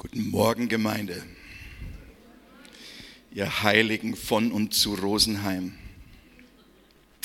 [0.00, 1.26] Guten Morgen, Gemeinde.
[3.32, 5.76] Ihr Heiligen von und zu Rosenheim.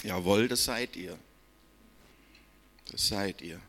[0.01, 1.15] Jawohl, das seid ihr.
[2.91, 3.61] Das seid ihr.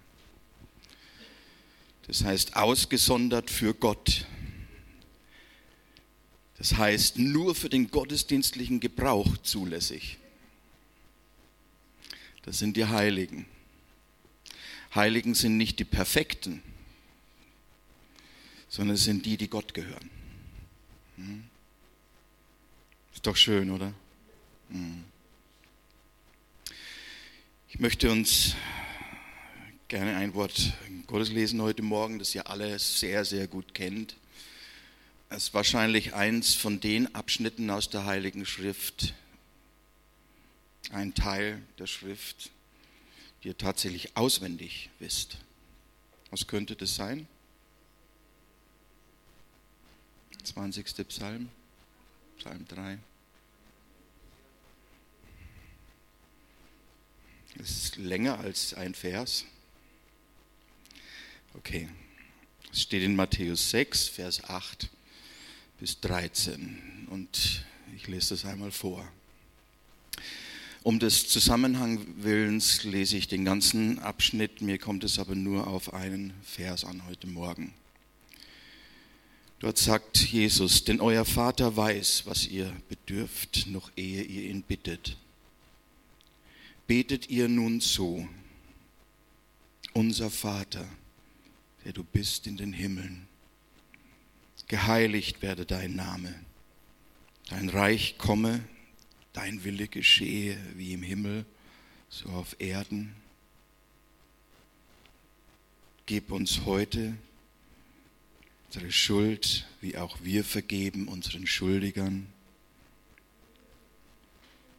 [2.07, 4.27] Das heißt ausgesondert für Gott.
[6.57, 10.17] Das heißt nur für den gottesdienstlichen Gebrauch zulässig.
[12.41, 13.45] Das sind die Heiligen.
[14.95, 16.63] Heiligen sind nicht die Perfekten
[18.75, 20.11] sondern es sind die, die Gott gehören.
[21.17, 21.45] Hm?
[23.15, 23.95] Ist doch schön, oder?
[24.69, 25.05] Hm.
[27.69, 28.57] Ich möchte uns
[29.87, 30.73] gerne ein Wort
[31.07, 34.17] Gottes lesen heute Morgen, das ihr alle sehr, sehr gut kennt.
[35.29, 39.15] Es ist wahrscheinlich eins von den Abschnitten aus der Heiligen Schrift,
[40.91, 42.51] ein Teil der Schrift,
[43.45, 45.37] die ihr tatsächlich auswendig wisst.
[46.31, 47.29] Was könnte das sein?
[50.45, 51.09] 20.
[51.09, 51.49] Psalm,
[52.39, 52.99] Psalm 3.
[57.59, 59.45] Es ist länger als ein Vers.
[61.55, 61.89] Okay,
[62.73, 64.91] es steht in Matthäus 6, Vers 8
[65.79, 67.65] bis 13 und
[67.95, 69.09] ich lese das einmal vor.
[70.83, 75.95] Um des Zusammenhang willens lese ich den ganzen Abschnitt, mir kommt es aber nur auf
[75.95, 77.73] einen Vers an heute Morgen.
[79.65, 85.17] Dort sagt Jesus, denn euer Vater weiß, was ihr bedürft, noch ehe ihr ihn bittet.
[86.87, 88.29] Betet ihr nun so,
[89.95, 90.87] unser Vater,
[91.83, 93.27] der du bist in den Himmeln,
[94.69, 96.35] geheiligt werde dein Name,
[97.49, 98.63] dein Reich komme,
[99.33, 101.47] dein Wille geschehe wie im Himmel,
[102.11, 103.17] so auf Erden.
[106.05, 107.17] Gib uns heute
[108.75, 112.27] unsere Schuld, wie auch wir vergeben unseren Schuldigern.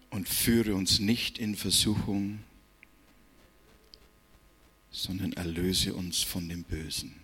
[0.09, 2.39] Und führe uns nicht in Versuchung,
[4.91, 7.16] sondern erlöse uns von dem Bösen.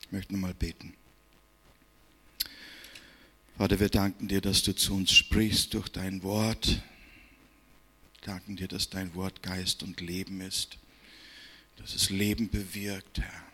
[0.00, 0.94] Ich möchte nochmal beten.
[3.58, 6.66] Vater, wir danken dir, dass du zu uns sprichst durch dein Wort.
[6.66, 6.80] Wir
[8.22, 10.78] danken dir, dass dein Wort Geist und Leben ist
[11.76, 13.44] dass es Leben bewirkt, Herr.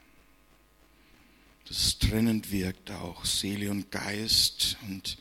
[1.66, 5.18] Dass es trennend wirkt auch, Seele und Geist und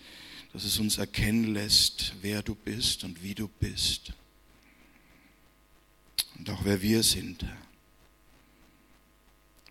[0.54, 4.14] dass es uns erkennen lässt, wer du bist und wie du bist.
[6.38, 7.70] Und auch wer wir sind, Herr.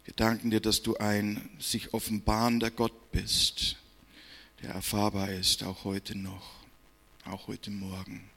[0.08, 3.76] Wir danken dir, dass du ein sich offenbarender Gott bist,
[4.62, 6.50] der erfahrbar ist, auch heute noch,
[7.26, 8.30] auch heute Morgen.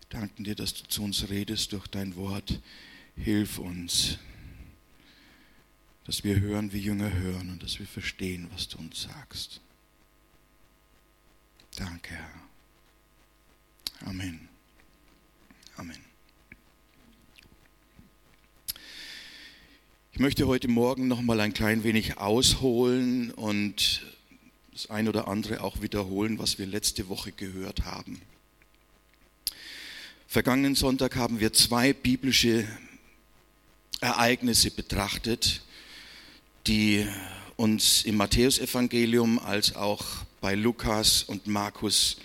[0.00, 2.60] Wir danken dir, dass du zu uns redest durch dein Wort
[3.16, 4.18] Hilf uns,
[6.04, 9.60] dass wir hören, wie Jünger hören und dass wir verstehen, was du uns sagst.
[11.76, 14.08] Danke, Herr.
[14.08, 14.48] Amen.
[15.76, 15.98] Amen.
[20.12, 24.06] Ich möchte heute Morgen noch mal ein klein wenig ausholen und
[24.72, 28.20] das ein oder andere auch wiederholen, was wir letzte Woche gehört haben.
[30.28, 32.68] Vergangenen Sonntag haben wir zwei biblische
[34.04, 35.62] Ereignisse betrachtet,
[36.66, 37.06] die
[37.56, 40.04] uns im Matthäusevangelium als auch
[40.42, 42.18] bei Lukas und Markus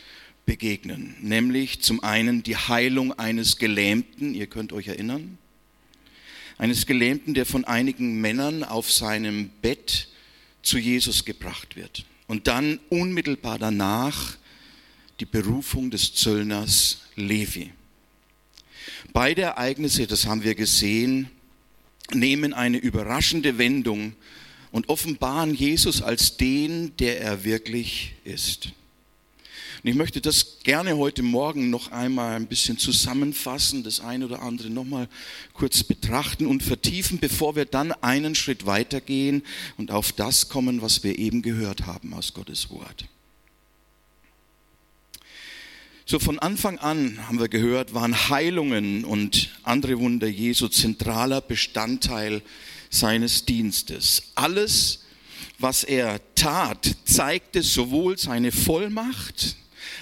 [0.46, 1.16] begegnen.
[1.22, 5.38] Nämlich zum einen die Heilung eines Gelähmten, ihr könnt euch erinnern,
[6.58, 10.10] eines Gelähmten, der von einigen Männern auf seinem Bett
[10.62, 12.04] zu Jesus gebracht wird.
[12.28, 14.36] Und dann unmittelbar danach
[15.22, 17.72] die Berufung des Zöllners Levi.
[19.14, 21.30] Beide Ereignisse, das haben wir gesehen,
[22.14, 24.14] nehmen eine überraschende Wendung
[24.72, 28.72] und offenbaren Jesus als den, der er wirklich ist.
[29.84, 34.42] Und ich möchte das gerne heute Morgen noch einmal ein bisschen zusammenfassen, das eine oder
[34.42, 35.08] andere noch mal
[35.54, 39.42] kurz betrachten und vertiefen, bevor wir dann einen Schritt weitergehen
[39.78, 43.06] und auf das kommen, was wir eben gehört haben aus Gottes Wort.
[46.12, 52.42] So von Anfang an haben wir gehört, waren Heilungen und andere Wunder Jesu zentraler Bestandteil
[52.90, 54.24] seines Dienstes.
[54.34, 55.04] Alles,
[55.60, 59.56] was er tat, zeigte sowohl seine Vollmacht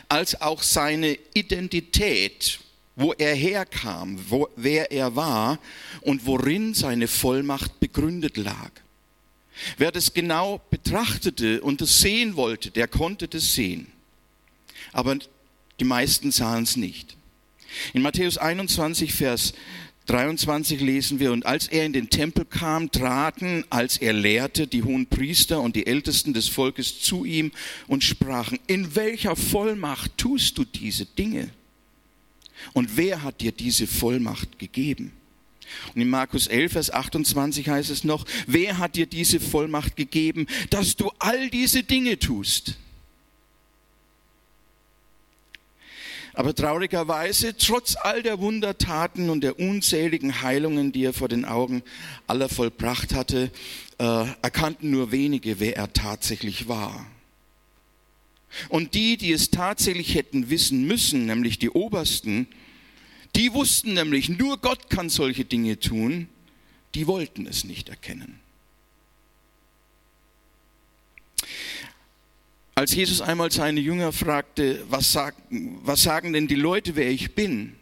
[0.07, 2.59] als auch seine Identität,
[2.95, 5.59] wo er herkam, wo, wer er war
[6.00, 8.71] und worin seine Vollmacht begründet lag.
[9.77, 13.88] Wer das genau betrachtete und das sehen wollte, der konnte das sehen.
[14.94, 15.18] Aber
[15.80, 17.18] die meisten sahen es nicht.
[17.94, 19.54] In Matthäus 21, Vers
[20.08, 24.84] 23 lesen wir, und als er in den Tempel kam, traten, als er lehrte, die
[24.84, 27.52] hohen Priester und die Ältesten des Volkes zu ihm
[27.88, 31.50] und sprachen, in welcher Vollmacht tust du diese Dinge?
[32.74, 35.12] Und wer hat dir diese Vollmacht gegeben?
[35.94, 40.48] Und in Markus 11, Vers 28 heißt es noch, wer hat dir diese Vollmacht gegeben,
[40.70, 42.78] dass du all diese Dinge tust?
[46.38, 51.81] Aber traurigerweise, trotz all der Wundertaten und der unzähligen Heilungen, die er vor den Augen
[52.28, 53.50] aller vollbracht hatte,
[53.98, 57.07] äh, erkannten nur wenige, wer er tatsächlich war.
[58.69, 62.48] Und die, die es tatsächlich hätten wissen müssen, nämlich die Obersten,
[63.36, 66.30] die wussten nämlich, nur Gott kann solche Dinge tun,
[66.94, 68.40] die wollten es nicht erkennen.
[72.78, 77.34] Als Jesus einmal seine Jünger fragte, was, sag, was sagen denn die Leute, wer ich
[77.34, 77.76] bin?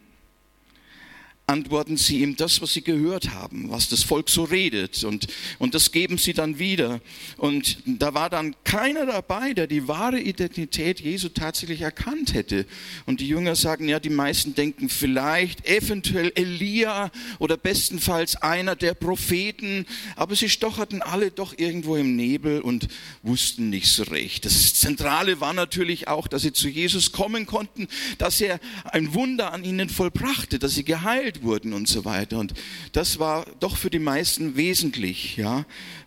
[1.48, 5.28] Antworten sie ihm das, was sie gehört haben, was das Volk so redet und,
[5.60, 7.00] und das geben sie dann wieder.
[7.36, 12.66] Und da war dann keiner dabei, der die wahre Identität Jesu tatsächlich erkannt hätte.
[13.06, 18.94] Und die Jünger sagen, ja, die meisten denken vielleicht eventuell Elia oder bestenfalls einer der
[18.94, 22.88] Propheten, aber sie stocherten alle doch irgendwo im Nebel und
[23.22, 24.44] wussten nicht so recht.
[24.46, 27.86] Das Zentrale war natürlich auch, dass sie zu Jesus kommen konnten,
[28.18, 32.38] dass er ein Wunder an ihnen vollbrachte, dass sie geheilt geheilt wurden und so weiter.
[32.38, 32.54] Und
[32.92, 35.64] das war doch für die meisten wesentlich, ja.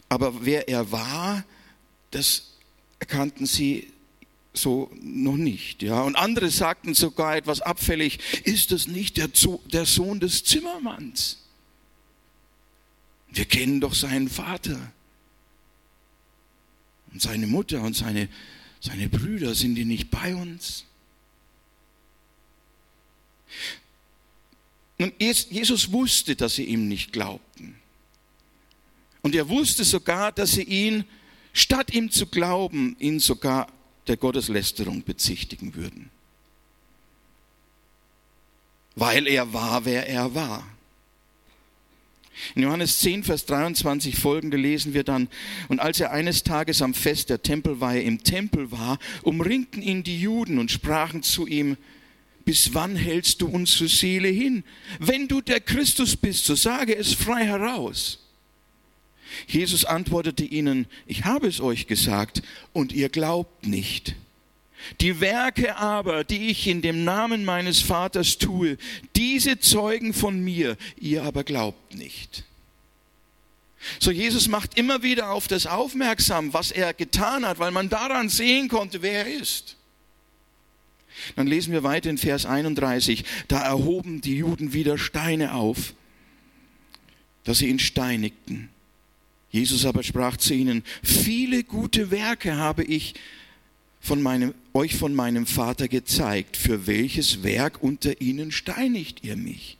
[0.09, 1.43] Aber wer er war,
[2.11, 2.53] das
[2.99, 3.91] erkannten sie
[4.53, 6.01] so noch nicht, ja.
[6.01, 9.29] Und andere sagten sogar etwas abfällig, ist das nicht der,
[9.71, 11.37] der Sohn des Zimmermanns?
[13.31, 14.91] Wir kennen doch seinen Vater
[17.11, 18.27] und seine Mutter und seine,
[18.79, 20.85] seine Brüder, sind die nicht bei uns?
[24.99, 27.75] Nun, Jesus wusste, dass sie ihm nicht glaubten.
[29.21, 31.05] Und er wusste sogar, dass sie ihn,
[31.53, 33.67] statt ihm zu glauben, ihn sogar
[34.07, 36.09] der Gotteslästerung bezichtigen würden.
[38.95, 40.67] Weil er war, wer er war.
[42.55, 45.29] In Johannes 10, Vers 23 folgende lesen wir dann,
[45.67, 50.19] und als er eines Tages am Fest der Tempelweihe im Tempel war, umringten ihn die
[50.19, 51.77] Juden und sprachen zu ihm,
[52.49, 54.63] bis wann hältst du unsere Seele hin?
[54.97, 58.17] Wenn du der Christus bist, so sage es frei heraus.
[59.45, 62.41] Jesus antwortete ihnen, ich habe es euch gesagt
[62.73, 64.15] und ihr glaubt nicht.
[64.99, 68.79] Die Werke aber, die ich in dem Namen meines Vaters tue,
[69.15, 72.45] diese zeugen von mir, ihr aber glaubt nicht.
[73.99, 78.27] So Jesus macht immer wieder auf das aufmerksam, was er getan hat, weil man daran
[78.27, 79.75] sehen konnte, wer er ist.
[81.35, 83.23] Dann lesen wir weiter in Vers 31.
[83.47, 85.93] Da erhoben die Juden wieder Steine auf,
[87.43, 88.69] dass sie ihn steinigten.
[89.51, 93.15] Jesus aber sprach zu ihnen, viele gute Werke habe ich
[93.99, 96.55] von meinem, euch von meinem Vater gezeigt.
[96.55, 99.77] Für welches Werk unter ihnen steinigt ihr mich?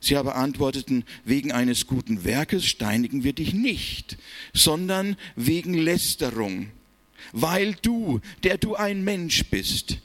[0.00, 4.16] Sie aber antworteten, wegen eines guten Werkes steinigen wir dich nicht,
[4.54, 6.68] sondern wegen Lästerung
[7.32, 9.98] weil du, der du ein Mensch bist,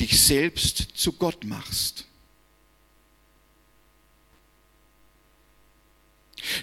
[0.00, 2.08] dich selbst zu Gott machst.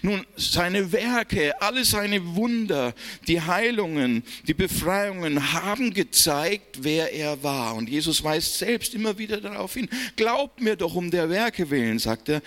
[0.02, 2.94] Nun, seine Werke, alle seine Wunder,
[3.28, 7.76] die Heilungen, die Befreiungen haben gezeigt, wer er war.
[7.76, 12.00] Und Jesus weist selbst immer wieder darauf hin, glaubt mir doch um der Werke willen,
[12.00, 12.42] sagt er.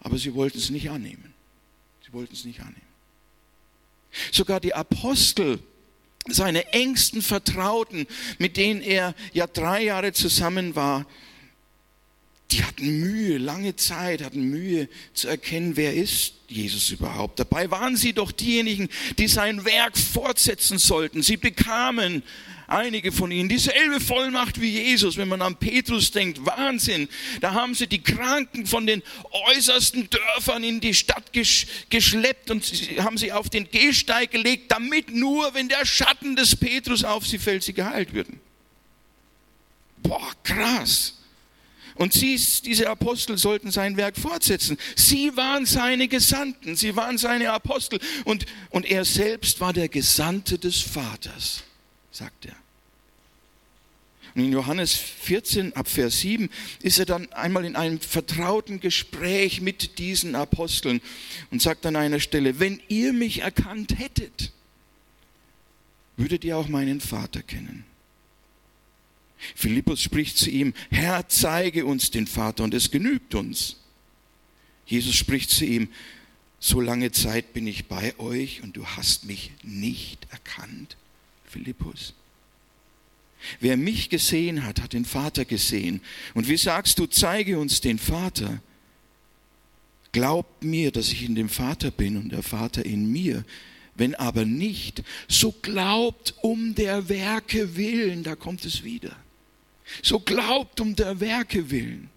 [0.00, 1.34] Aber sie wollten es nicht annehmen.
[2.04, 2.80] Sie wollten es nicht annehmen.
[4.30, 5.58] Sogar die Apostel
[6.28, 8.06] seine engsten Vertrauten,
[8.38, 11.06] mit denen er ja drei Jahre zusammen war,
[12.52, 17.40] die hatten Mühe, lange Zeit, hatten Mühe zu erkennen, wer ist Jesus überhaupt.
[17.40, 21.22] Dabei waren sie doch diejenigen, die sein Werk fortsetzen sollten.
[21.22, 22.22] Sie bekamen
[22.66, 27.08] einige von ihnen dieselbe Vollmacht wie Jesus, wenn man an Petrus denkt, Wahnsinn.
[27.40, 29.02] Da haben sie die Kranken von den
[29.48, 32.64] äußersten Dörfern in die Stadt geschleppt und
[32.98, 37.38] haben sie auf den Gehsteig gelegt, damit nur, wenn der Schatten des Petrus auf sie
[37.38, 38.40] fällt, sie geheilt würden.
[39.98, 41.14] Boah, krass.
[41.94, 44.76] Und sie, diese Apostel sollten sein Werk fortsetzen.
[44.96, 50.58] Sie waren seine Gesandten, sie waren seine Apostel und, und er selbst war der Gesandte
[50.58, 51.62] des Vaters
[52.16, 52.56] sagt er.
[54.34, 56.50] Und in Johannes 14 ab Vers 7
[56.82, 61.00] ist er dann einmal in einem vertrauten Gespräch mit diesen Aposteln
[61.50, 64.52] und sagt an einer Stelle, wenn ihr mich erkannt hättet,
[66.16, 67.84] würdet ihr auch meinen Vater kennen.
[69.54, 73.76] Philippus spricht zu ihm, Herr, zeige uns den Vater und es genügt uns.
[74.86, 75.88] Jesus spricht zu ihm,
[76.58, 80.96] so lange Zeit bin ich bei euch und du hast mich nicht erkannt,
[81.56, 82.12] Philippus.
[83.60, 86.02] Wer mich gesehen hat, hat den Vater gesehen.
[86.34, 88.60] Und wie sagst du, zeige uns den Vater?
[90.12, 93.44] Glaubt mir, dass ich in dem Vater bin und der Vater in mir.
[93.94, 99.16] Wenn aber nicht, so glaubt um der Werke willen, da kommt es wieder.
[100.02, 102.10] So glaubt um der Werke willen.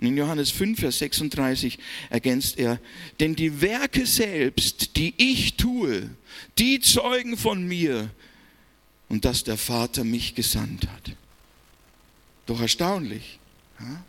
[0.00, 1.78] Und in Johannes 5, Vers 36
[2.10, 2.80] ergänzt er,
[3.18, 6.10] denn die Werke selbst, die ich tue,
[6.58, 8.10] die zeugen von mir
[9.12, 11.14] und dass der Vater mich gesandt hat.
[12.46, 13.38] Doch erstaunlich.
[13.78, 14.02] Ja?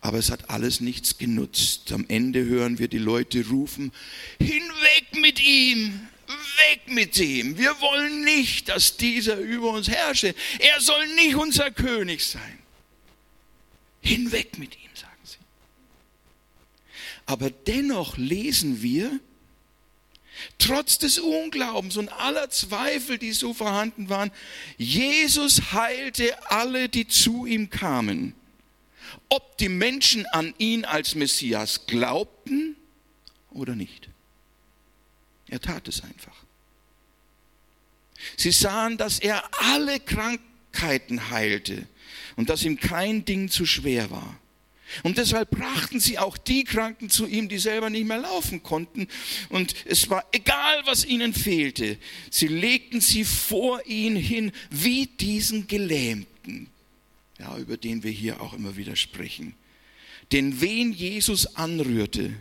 [0.00, 1.90] Aber es hat alles nichts genutzt.
[1.90, 3.90] Am Ende hören wir die Leute rufen,
[4.38, 7.58] hinweg mit ihm, weg mit ihm.
[7.58, 10.36] Wir wollen nicht, dass dieser über uns herrsche.
[10.60, 12.60] Er soll nicht unser König sein.
[14.00, 15.38] Hinweg mit ihm, sagen sie.
[17.26, 19.18] Aber dennoch lesen wir,
[20.58, 24.30] trotz des Unglaubens und aller Zweifel, die so vorhanden waren,
[24.76, 28.34] Jesus heilte alle, die zu ihm kamen.
[29.28, 32.76] Ob die Menschen an ihn als Messias glaubten
[33.50, 34.08] oder nicht.
[35.48, 36.44] Er tat es einfach.
[38.36, 41.86] Sie sahen, dass er alle Krankheiten heilte
[42.36, 44.38] und dass ihm kein Ding zu schwer war.
[45.02, 49.08] Und deshalb brachten sie auch die Kranken zu ihm, die selber nicht mehr laufen konnten.
[49.48, 51.98] Und es war egal, was ihnen fehlte.
[52.30, 56.68] Sie legten sie vor ihn hin, wie diesen Gelähmten,
[57.38, 59.54] ja, über den wir hier auch immer wieder sprechen.
[60.32, 62.32] Denn wen Jesus anrührte,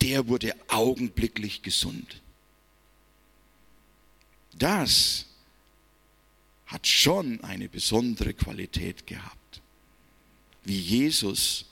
[0.00, 2.20] der wurde augenblicklich gesund.
[4.56, 5.26] Das
[6.66, 9.43] hat schon eine besondere Qualität gehabt.
[10.64, 11.66] Wie Jesus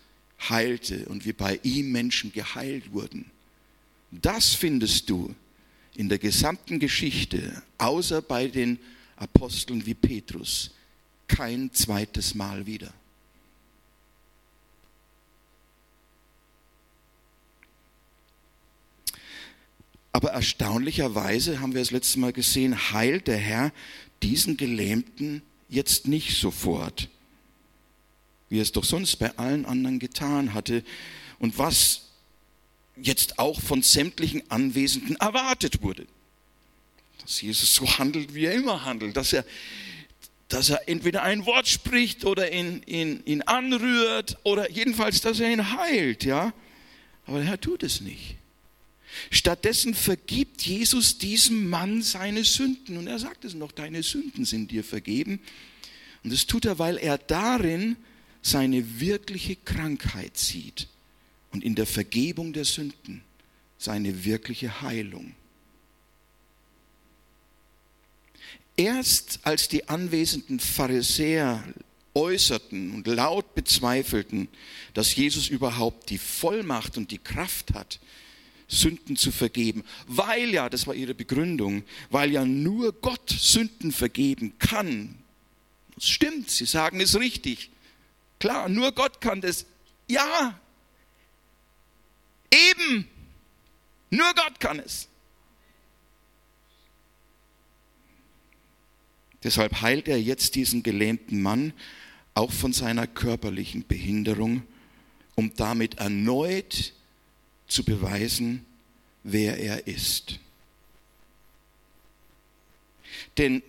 [0.48, 3.30] heilte und wie bei ihm Menschen geheilt wurden.
[4.10, 5.34] Das findest du
[5.94, 8.78] in der gesamten Geschichte, außer bei den
[9.16, 10.70] Aposteln wie Petrus,
[11.28, 12.92] kein zweites Mal wieder.
[20.12, 23.72] Aber erstaunlicherweise haben wir das letzte Mal gesehen, heilt der Herr
[24.22, 27.08] diesen Gelähmten jetzt nicht sofort,
[28.52, 30.84] wie er es doch sonst bei allen anderen getan hatte
[31.38, 32.02] und was
[33.00, 36.06] jetzt auch von sämtlichen Anwesenden erwartet wurde.
[37.22, 39.46] Dass Jesus so handelt, wie er immer handelt, dass er,
[40.48, 45.50] dass er entweder ein Wort spricht oder ihn, ihn, ihn anrührt oder jedenfalls, dass er
[45.50, 46.52] ihn heilt, ja.
[47.24, 48.36] Aber der Herr tut es nicht.
[49.30, 52.98] Stattdessen vergibt Jesus diesem Mann seine Sünden.
[52.98, 55.40] Und er sagt es noch, deine Sünden sind dir vergeben.
[56.22, 57.96] Und das tut er, weil er darin
[58.42, 60.88] seine wirkliche Krankheit sieht
[61.52, 63.22] und in der Vergebung der Sünden
[63.78, 65.34] seine wirkliche Heilung.
[68.76, 71.62] Erst als die anwesenden Pharisäer
[72.14, 74.48] äußerten und laut bezweifelten,
[74.94, 78.00] dass Jesus überhaupt die Vollmacht und die Kraft hat,
[78.68, 84.54] Sünden zu vergeben, weil ja, das war ihre Begründung, weil ja nur Gott Sünden vergeben
[84.58, 85.16] kann.
[85.94, 87.70] Das stimmt, sie sagen es richtig.
[88.42, 89.66] Klar, nur Gott kann das.
[90.08, 90.58] Ja,
[92.50, 93.06] eben,
[94.10, 95.06] nur Gott kann es.
[99.44, 101.72] Deshalb heilt er jetzt diesen gelähmten Mann
[102.34, 104.64] auch von seiner körperlichen Behinderung,
[105.36, 106.94] um damit erneut
[107.68, 108.66] zu beweisen,
[109.22, 110.40] wer er ist.
[113.38, 113.62] Denn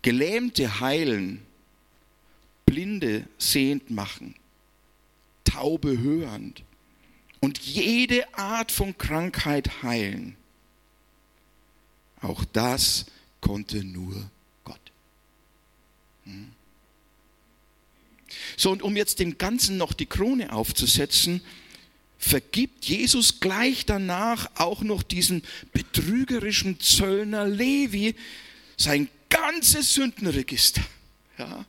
[0.00, 1.45] Gelähmte heilen,
[2.66, 4.34] Blinde sehend machen,
[5.44, 6.62] Taube hörend
[7.40, 10.36] und jede Art von Krankheit heilen.
[12.20, 13.06] Auch das
[13.40, 14.30] konnte nur
[14.64, 14.80] Gott.
[16.24, 16.50] Hm?
[18.56, 21.40] So, und um jetzt dem Ganzen noch die Krone aufzusetzen,
[22.18, 25.42] vergibt Jesus gleich danach auch noch diesen
[25.72, 28.16] betrügerischen Zöllner Levi
[28.76, 30.82] sein ganzes Sündenregister.
[31.38, 31.64] Ja,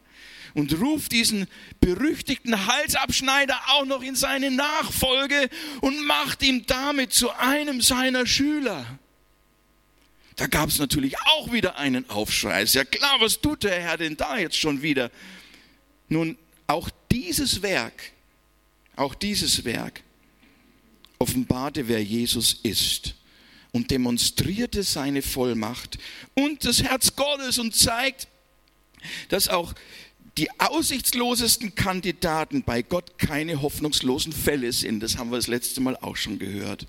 [0.54, 1.48] und ruft diesen
[1.80, 5.50] berüchtigten Halsabschneider auch noch in seine Nachfolge
[5.82, 8.86] und macht ihn damit zu einem seiner Schüler.
[10.36, 12.62] Da gab es natürlich auch wieder einen Aufschrei.
[12.62, 15.10] Ist ja klar, was tut der Herr denn da jetzt schon wieder?
[16.10, 16.38] Nun,
[16.68, 18.12] auch dieses Werk,
[18.96, 20.04] auch dieses Werk
[21.20, 23.16] offenbarte, wer Jesus ist
[23.72, 25.98] und demonstrierte seine Vollmacht
[26.36, 28.27] und das Herz Gottes und zeigt,
[29.30, 29.74] dass auch
[30.38, 35.01] die aussichtslosesten Kandidaten bei Gott keine hoffnungslosen Fälle sind.
[35.01, 36.86] Das haben wir das letzte Mal auch schon gehört.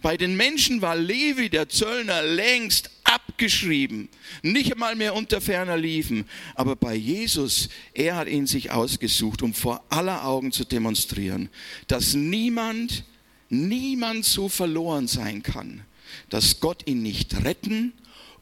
[0.00, 4.08] Bei den Menschen war Levi, der Zöllner, längst abgeschrieben,
[4.42, 6.26] nicht einmal mehr unter ferner liefen.
[6.54, 11.48] Aber bei Jesus, er hat ihn sich ausgesucht, um vor aller Augen zu demonstrieren,
[11.88, 13.04] dass niemand,
[13.48, 15.82] niemand so verloren sein kann,
[16.30, 17.92] dass Gott ihn nicht retten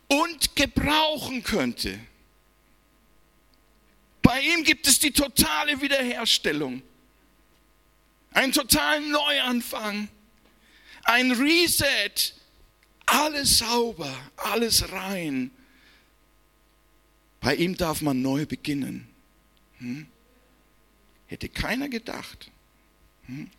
[0.08, 1.98] und gebrauchen könnte.
[4.22, 6.82] Bei ihm gibt es die totale Wiederherstellung,
[8.32, 10.08] einen totalen Neuanfang,
[11.04, 12.34] ein Reset,
[13.06, 15.50] alles sauber, alles rein.
[17.40, 19.08] Bei ihm darf man neu beginnen.
[19.78, 20.06] Hm?
[21.26, 22.50] Hätte keiner gedacht.
[23.26, 23.50] Hm?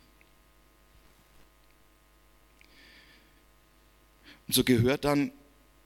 [4.46, 5.32] Und so gehört dann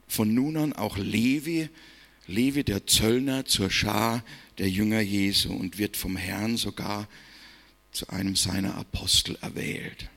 [0.09, 1.69] von nun an auch Levi,
[2.27, 4.25] Levi der Zöllner, zur Schar
[4.59, 7.09] der Jünger Jesu und wird vom Herrn sogar
[7.93, 10.09] zu einem seiner Apostel erwählt.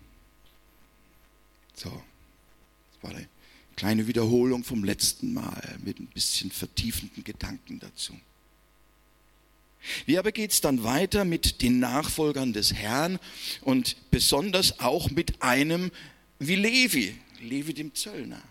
[1.73, 3.27] So, das war eine
[3.75, 8.13] kleine Wiederholung vom letzten Mal mit ein bisschen vertiefenden Gedanken dazu.
[10.05, 13.19] Wie aber geht es dann weiter mit den Nachfolgern des Herrn
[13.61, 15.91] und besonders auch mit einem
[16.39, 18.41] wie Levi, Levi dem Zöllner?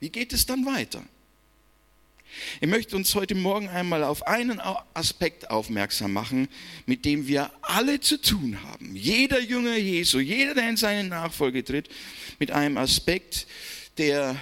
[0.00, 1.02] Wie geht es dann weiter?
[2.60, 4.60] Ich möchte uns heute Morgen einmal auf einen
[4.94, 6.48] Aspekt aufmerksam machen,
[6.86, 8.94] mit dem wir alle zu tun haben.
[8.96, 11.88] Jeder Jünger Jesu, jeder, der in seine Nachfolge tritt,
[12.38, 13.46] mit einem Aspekt,
[13.98, 14.36] der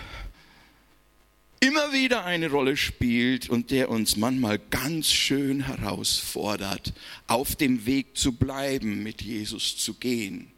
[1.60, 6.92] immer wieder eine Rolle spielt und der uns manchmal ganz schön herausfordert,
[7.28, 10.50] auf dem Weg zu bleiben, mit Jesus zu gehen.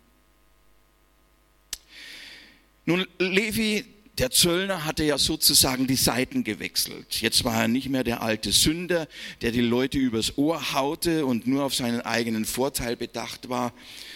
[2.86, 3.84] Nun, Levi,
[4.18, 7.20] der Zöllner hatte ja sozusagen die Seiten gewechselt.
[7.20, 9.08] Jetzt war er nicht mehr der alte Sünder,
[9.42, 13.72] der die Leute übers Ohr haute und nur auf seinen eigenen Vorteil bedacht war,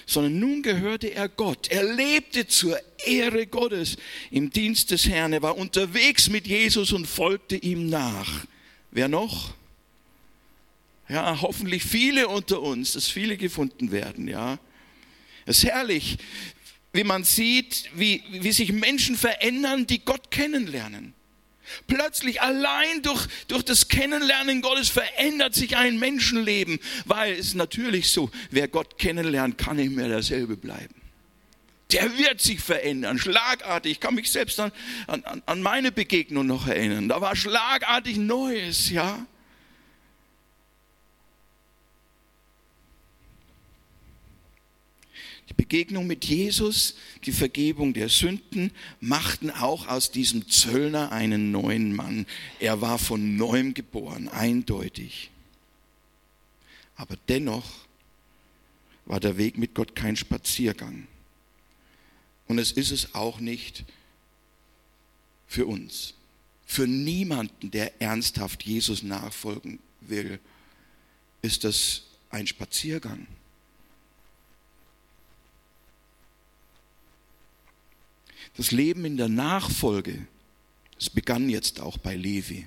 [0.07, 1.69] sondern nun gehörte er Gott.
[1.69, 3.97] Er lebte zur Ehre Gottes
[4.31, 5.33] im Dienst des Herrn.
[5.33, 8.47] Er war unterwegs mit Jesus und folgte ihm nach.
[8.93, 9.55] Wer noch?
[11.09, 14.59] Ja, hoffentlich viele unter uns, dass viele gefunden werden, ja.
[15.45, 16.19] Es ist herrlich,
[16.93, 21.15] wie man sieht, wie, wie sich Menschen verändern, die Gott kennenlernen.
[21.87, 28.31] Plötzlich allein durch, durch das Kennenlernen Gottes verändert sich ein Menschenleben, weil es natürlich so,
[28.51, 30.95] wer Gott kennenlernt, kann nicht mehr derselbe bleiben.
[31.93, 33.93] Der wird sich verändern, schlagartig.
[33.93, 34.73] Ich kann mich selbst an,
[35.07, 37.09] an, an meine Begegnung noch erinnern.
[37.09, 39.27] Da war schlagartig Neues, ja.
[45.49, 51.95] Die Begegnung mit Jesus, die Vergebung der Sünden machten auch aus diesem Zöllner einen neuen
[51.97, 52.27] Mann.
[52.61, 55.31] Er war von neuem geboren, eindeutig.
[56.97, 57.65] Aber dennoch
[59.07, 61.07] war der Weg mit Gott kein Spaziergang.
[62.47, 63.85] Und es ist es auch nicht
[65.47, 66.15] für uns.
[66.67, 70.39] Für niemanden, der ernsthaft Jesus nachfolgen will,
[71.41, 73.27] ist das ein Spaziergang.
[78.59, 80.27] Das Leben in der Nachfolge,
[80.99, 82.67] das begann jetzt auch bei Levi.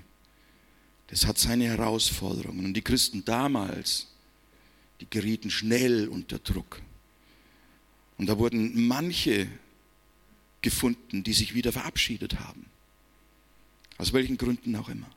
[1.07, 2.63] Das hat seine Herausforderungen.
[2.63, 4.07] Und die Christen damals,
[5.01, 6.81] die gerieten schnell unter Druck.
[8.17, 9.49] Und da wurden manche
[10.61, 12.67] gefunden, die sich wieder verabschiedet haben.
[13.97, 15.09] Aus welchen Gründen auch immer.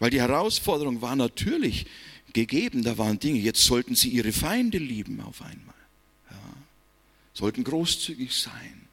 [0.00, 1.86] Weil die Herausforderung war natürlich
[2.32, 5.74] gegeben, da waren Dinge, jetzt sollten sie ihre Feinde lieben auf einmal.
[6.30, 6.36] Ja.
[7.32, 8.89] Sollten großzügig sein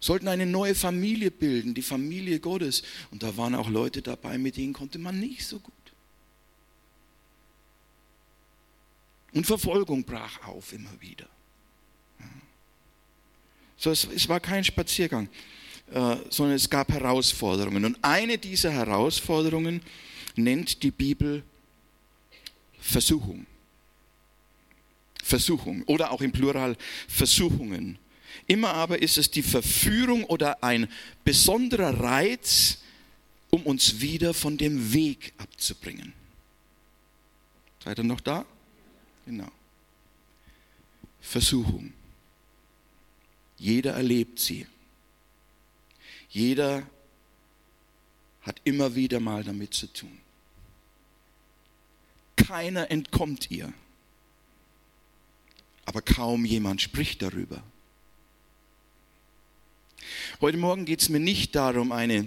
[0.00, 2.82] sollten eine neue Familie bilden, die Familie Gottes.
[3.10, 5.74] Und da waren auch Leute dabei, mit denen konnte man nicht so gut.
[9.32, 11.28] Und Verfolgung brach auf immer wieder.
[13.76, 15.28] So, es, es war kein Spaziergang,
[15.92, 17.84] äh, sondern es gab Herausforderungen.
[17.84, 19.80] Und eine dieser Herausforderungen
[20.36, 21.42] nennt die Bibel
[22.80, 23.46] Versuchung.
[25.22, 27.98] Versuchung oder auch im Plural Versuchungen.
[28.50, 30.88] Immer aber ist es die Verführung oder ein
[31.22, 32.78] besonderer Reiz,
[33.48, 36.12] um uns wieder von dem Weg abzubringen.
[37.84, 38.44] Seid ihr noch da?
[39.24, 39.52] Genau.
[41.20, 41.92] Versuchung.
[43.56, 44.66] Jeder erlebt sie.
[46.30, 46.84] Jeder
[48.42, 50.18] hat immer wieder mal damit zu tun.
[52.34, 53.72] Keiner entkommt ihr.
[55.84, 57.62] Aber kaum jemand spricht darüber.
[60.42, 62.26] Heute Morgen geht es mir nicht darum, eine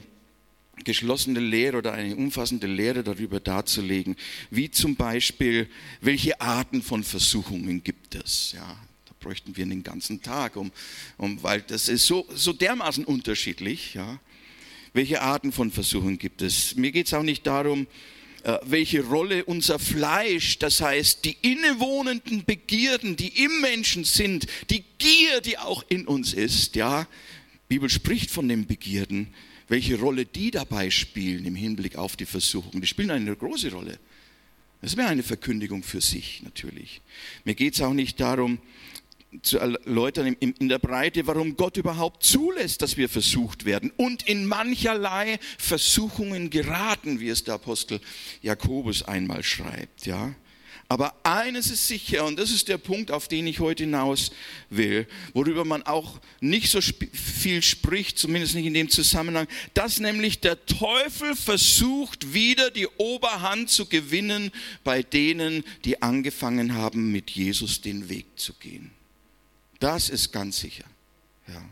[0.84, 4.18] geschlossene Lehre oder eine umfassende Lehre darüber darzulegen,
[4.52, 5.68] wie zum Beispiel,
[6.00, 8.52] welche Arten von Versuchungen gibt es.
[8.52, 10.72] Ja, da bräuchten wir einen ganzen Tag, um,
[11.18, 13.96] um, weil das ist so, so dermaßen unterschiedlich.
[13.96, 14.20] Ja.
[14.94, 16.76] Welche Arten von Versuchungen gibt es?
[16.76, 17.88] Mir geht es auch nicht darum,
[18.44, 24.84] äh, welche Rolle unser Fleisch, das heißt die innewohnenden Begierden, die im Menschen sind, die
[25.00, 27.08] Gier, die auch in uns ist, ja,
[27.70, 29.34] die Bibel spricht von den Begierden,
[29.68, 32.82] welche Rolle die dabei spielen im Hinblick auf die Versuchung.
[32.82, 34.00] Die spielen eine große Rolle.
[34.82, 37.02] Das wäre eine Verkündigung für sich natürlich.
[37.46, 38.60] Mir geht es auch nicht darum,
[39.42, 44.46] zu erläutern in der Breite, warum Gott überhaupt zulässt, dass wir versucht werden und in
[44.46, 48.00] mancherlei Versuchungen geraten, wie es der Apostel
[48.42, 50.36] Jakobus einmal schreibt, ja.
[50.90, 54.32] Aber eines ist sicher, und das ist der Punkt, auf den ich heute hinaus
[54.70, 60.40] will, worüber man auch nicht so viel spricht, zumindest nicht in dem Zusammenhang, dass nämlich
[60.42, 64.52] der Teufel versucht, wieder die Oberhand zu gewinnen
[64.84, 68.92] bei denen, die angefangen haben, mit Jesus den Weg zu gehen.
[69.80, 70.86] Das ist ganz sicher.
[71.48, 71.64] Ja.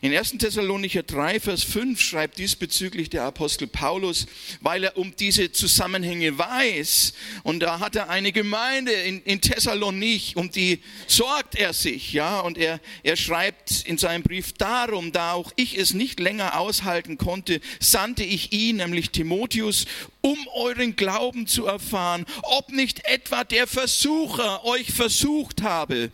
[0.00, 0.38] In 1.
[0.38, 4.26] Thessalonicher 3, Vers 5 schreibt diesbezüglich der Apostel Paulus,
[4.60, 7.14] weil er um diese Zusammenhänge weiß.
[7.42, 12.12] Und da hat er eine Gemeinde in, in Thessalonich, um die sorgt er sich.
[12.12, 16.60] Ja, und er, er schreibt in seinem Brief darum, da auch ich es nicht länger
[16.60, 19.86] aushalten konnte, sandte ich ihn, nämlich Timotheus,
[20.20, 26.12] um euren Glauben zu erfahren, ob nicht etwa der Versucher euch versucht habe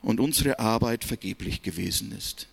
[0.00, 2.48] und unsere Arbeit vergeblich gewesen ist.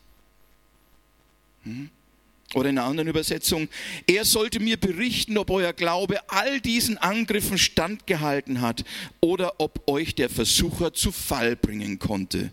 [2.53, 3.67] Oder in einer anderen Übersetzung,
[4.07, 8.85] er sollte mir berichten, ob euer Glaube all diesen Angriffen standgehalten hat
[9.19, 12.51] oder ob euch der Versucher zu Fall bringen konnte.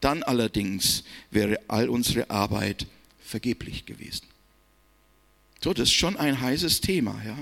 [0.00, 2.86] Dann allerdings wäre all unsere Arbeit
[3.20, 4.26] vergeblich gewesen.
[5.62, 7.36] So, das ist schon ein heißes Thema, ja.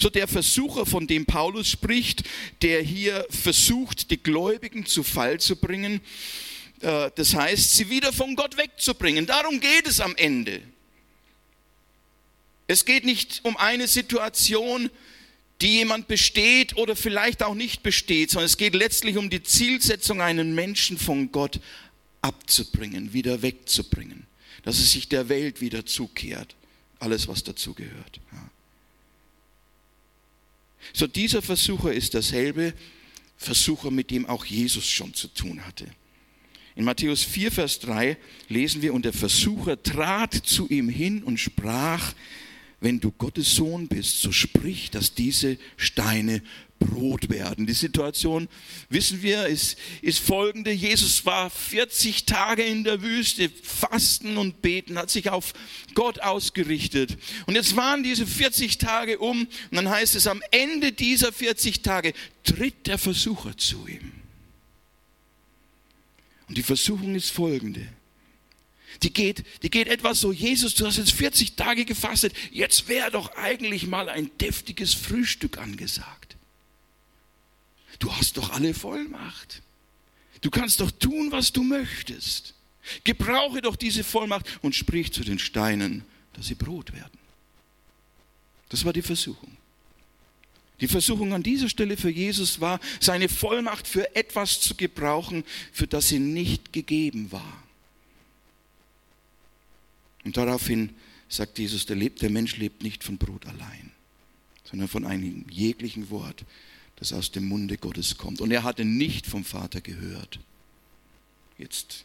[0.00, 2.24] So der Versucher, von dem Paulus spricht,
[2.62, 6.00] der hier versucht, die Gläubigen zu Fall zu bringen,
[6.80, 9.26] das heißt, sie wieder von Gott wegzubringen.
[9.26, 10.62] Darum geht es am Ende.
[12.66, 14.90] Es geht nicht um eine Situation,
[15.60, 20.20] die jemand besteht oder vielleicht auch nicht besteht, sondern es geht letztlich um die Zielsetzung,
[20.20, 21.60] einen Menschen von Gott
[22.20, 24.26] abzubringen, wieder wegzubringen,
[24.62, 26.54] dass es sich der Welt wieder zukehrt.
[27.00, 28.20] Alles, was dazu gehört.
[28.32, 28.50] Ja.
[30.92, 32.74] So dieser Versucher ist derselbe
[33.36, 35.86] Versucher, mit dem auch Jesus schon zu tun hatte.
[36.78, 38.16] In Matthäus 4, Vers 3
[38.48, 42.14] lesen wir, und der Versucher trat zu ihm hin und sprach,
[42.80, 46.40] wenn du Gottes Sohn bist, so sprich, dass diese Steine
[46.78, 47.66] Brot werden.
[47.66, 48.46] Die Situation,
[48.90, 50.70] wissen wir, ist, ist folgende.
[50.70, 55.54] Jesus war 40 Tage in der Wüste, fasten und beten, hat sich auf
[55.94, 57.18] Gott ausgerichtet.
[57.46, 61.82] Und jetzt waren diese 40 Tage um und dann heißt es, am Ende dieser 40
[61.82, 62.12] Tage
[62.44, 64.12] tritt der Versucher zu ihm.
[66.48, 67.86] Und die Versuchung ist folgende.
[69.02, 73.10] Die geht, die geht etwas so, Jesus, du hast jetzt 40 Tage gefastet, jetzt wäre
[73.10, 76.36] doch eigentlich mal ein deftiges Frühstück angesagt.
[77.98, 79.62] Du hast doch alle Vollmacht.
[80.40, 82.54] Du kannst doch tun, was du möchtest.
[83.04, 87.18] Gebrauche doch diese Vollmacht und sprich zu den Steinen, dass sie Brot werden.
[88.70, 89.57] Das war die Versuchung.
[90.80, 95.86] Die Versuchung an dieser Stelle für Jesus war, seine Vollmacht für etwas zu gebrauchen, für
[95.86, 97.62] das sie nicht gegeben war.
[100.24, 100.90] Und daraufhin
[101.28, 103.90] sagt Jesus, der, lebt, der Mensch lebt nicht von Brot allein,
[104.64, 106.44] sondern von einem jeglichen Wort,
[106.96, 108.40] das aus dem Munde Gottes kommt.
[108.40, 110.38] Und er hatte nicht vom Vater gehört.
[111.56, 112.04] Jetzt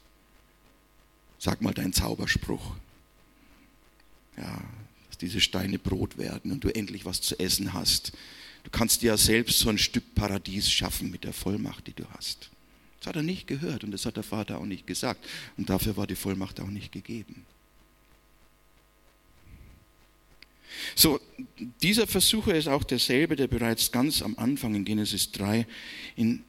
[1.37, 2.75] sag mal deinen Zauberspruch.
[4.37, 4.63] Ja,
[5.09, 8.13] dass diese Steine Brot werden und du endlich was zu essen hast.
[8.63, 12.05] Du kannst dir ja selbst so ein Stück Paradies schaffen mit der Vollmacht, die du
[12.11, 12.49] hast.
[12.99, 15.25] Das hat er nicht gehört und das hat der Vater auch nicht gesagt.
[15.57, 17.45] Und dafür war die Vollmacht auch nicht gegeben.
[20.95, 21.19] So,
[21.81, 25.67] dieser Versucher ist auch derselbe, der bereits ganz am Anfang in Genesis 3
[26.15, 26.43] in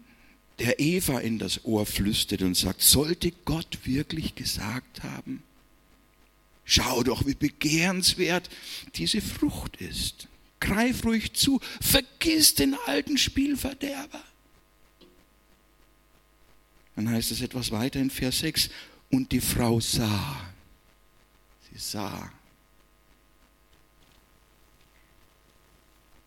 [0.59, 5.43] der Eva in das Ohr flüstert und sagt, sollte Gott wirklich gesagt haben,
[6.65, 8.49] schau doch, wie begehrenswert
[8.95, 10.29] diese Frucht ist.
[10.65, 14.23] Greif ruhig zu, vergiss den alten Spielverderber.
[16.97, 18.71] Dann heißt es etwas weiter in Vers 6,
[19.11, 20.41] und die Frau sah,
[21.71, 22.33] sie sah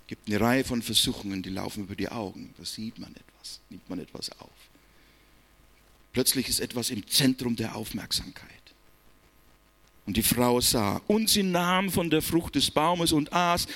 [0.08, 2.54] gibt eine Reihe von Versuchungen, die laufen über die Augen.
[2.58, 4.50] Da sieht man etwas, nimmt man etwas auf.
[6.14, 8.48] Plötzlich ist etwas im Zentrum der Aufmerksamkeit.
[10.06, 13.68] Und die Frau sah, und sie nahm von der Frucht des Baumes und aß.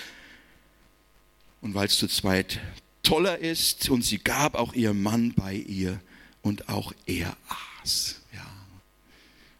[1.61, 2.59] Und weil es zu zweit
[3.03, 5.99] toller ist, und sie gab auch ihrem Mann bei ihr,
[6.41, 7.37] und auch er
[7.81, 8.21] aß.
[8.33, 8.45] Ja.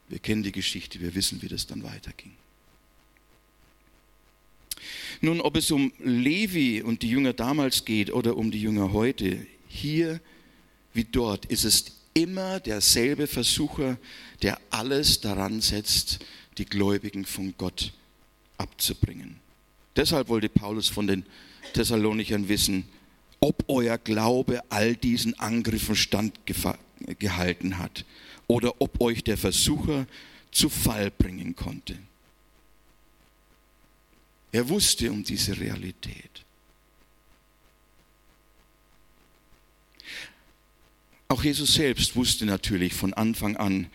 [0.10, 2.34] Wir kennen die Geschichte, wir wissen, wie das dann weiterging.
[5.22, 9.46] Nun, ob es um Levi und die Jünger damals geht oder um die Jünger heute,
[9.68, 10.20] hier
[10.94, 13.98] wie dort ist es immer derselbe Versucher,
[14.42, 16.20] der alles daran setzt,
[16.58, 17.94] die Gläubigen von Gott
[18.58, 19.40] abzubringen.
[19.96, 21.26] Deshalb wollte Paulus von den
[21.74, 22.86] Thessalonichern wissen,
[23.40, 28.06] ob euer Glaube all diesen Angriffen standgehalten hat
[28.48, 30.06] oder ob euch der Versucher
[30.52, 31.98] zu Fall bringen konnte.
[34.52, 36.46] Er wusste um diese Realität.
[41.30, 43.88] Auch Jesus selbst wusste natürlich von Anfang an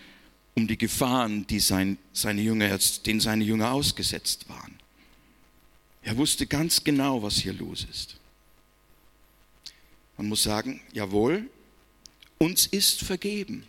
[0.55, 4.76] um die Gefahren, die sein, seine Jünger, denen seine Jünger ausgesetzt waren.
[6.07, 8.15] Er wusste ganz genau, was hier los ist.
[10.17, 11.51] Man muss sagen, jawohl,
[12.39, 13.67] uns ist vergeben.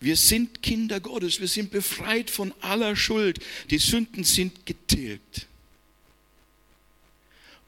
[0.00, 3.38] Wir sind Kinder Gottes, wir sind befreit von aller Schuld,
[3.70, 5.46] die Sünden sind getilgt.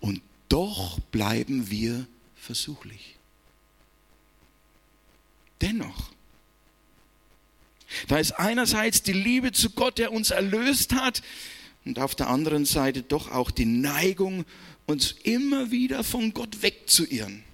[0.01, 3.15] Und doch bleiben wir versuchlich.
[5.61, 6.11] Dennoch.
[8.09, 11.23] Da ist einerseits die Liebe zu Gott, der uns erlöst hat,
[11.87, 14.45] und auf der anderen Seite doch auch die Neigung,
[14.87, 17.45] uns immer wieder von Gott wegzuirren.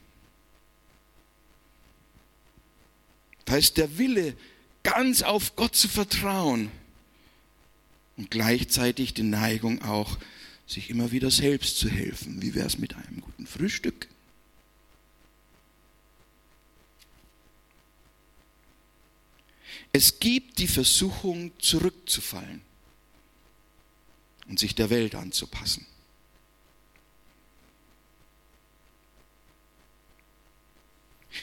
[3.45, 4.35] Da ist der Wille,
[4.83, 6.71] ganz auf Gott zu vertrauen
[8.16, 10.18] und gleichzeitig die Neigung auch,
[10.66, 12.40] sich immer wieder selbst zu helfen.
[12.40, 14.09] Wie wäre es mit einem guten Frühstück?
[19.92, 22.62] Es gibt die Versuchung, zurückzufallen
[24.49, 25.87] und sich der Welt anzupassen.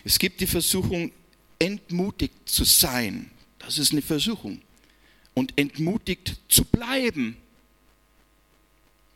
[0.04, 1.12] Es gibt die Versuchung,
[1.58, 3.32] entmutigt zu sein.
[3.58, 4.62] Das ist eine Versuchung.
[5.34, 7.38] Und entmutigt zu bleiben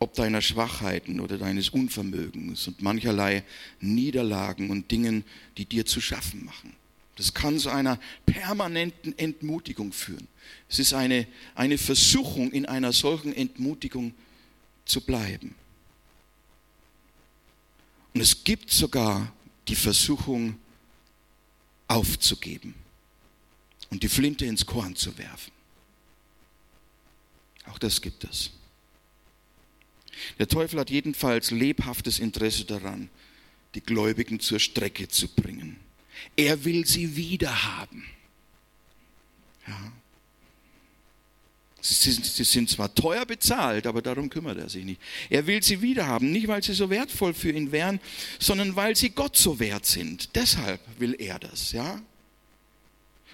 [0.04, 3.42] ob deiner Schwachheiten oder deines Unvermögens und mancherlei
[3.80, 5.24] Niederlagen und Dingen,
[5.56, 6.74] die dir zu schaffen machen.
[7.16, 10.26] Das kann zu einer permanenten Entmutigung führen.
[10.68, 14.14] Es ist eine, eine Versuchung, in einer solchen Entmutigung
[14.84, 15.54] zu bleiben.
[18.12, 19.32] Und es gibt sogar
[19.68, 20.58] die Versuchung,
[21.86, 22.74] aufzugeben
[23.90, 25.52] und die Flinte ins Korn zu werfen.
[27.66, 28.50] Auch das gibt es.
[30.38, 33.10] Der Teufel hat jedenfalls lebhaftes Interesse daran,
[33.74, 35.78] die Gläubigen zur Strecke zu bringen.
[36.36, 38.04] Er will sie wiederhaben.
[39.66, 39.92] Ja.
[41.80, 45.00] Sie sind, sie sind zwar teuer bezahlt, aber darum kümmert er sich nicht.
[45.28, 48.00] Er will sie wiederhaben, nicht weil sie so wertvoll für ihn wären,
[48.38, 50.34] sondern weil sie Gott so wert sind.
[50.34, 52.00] Deshalb will er das, ja.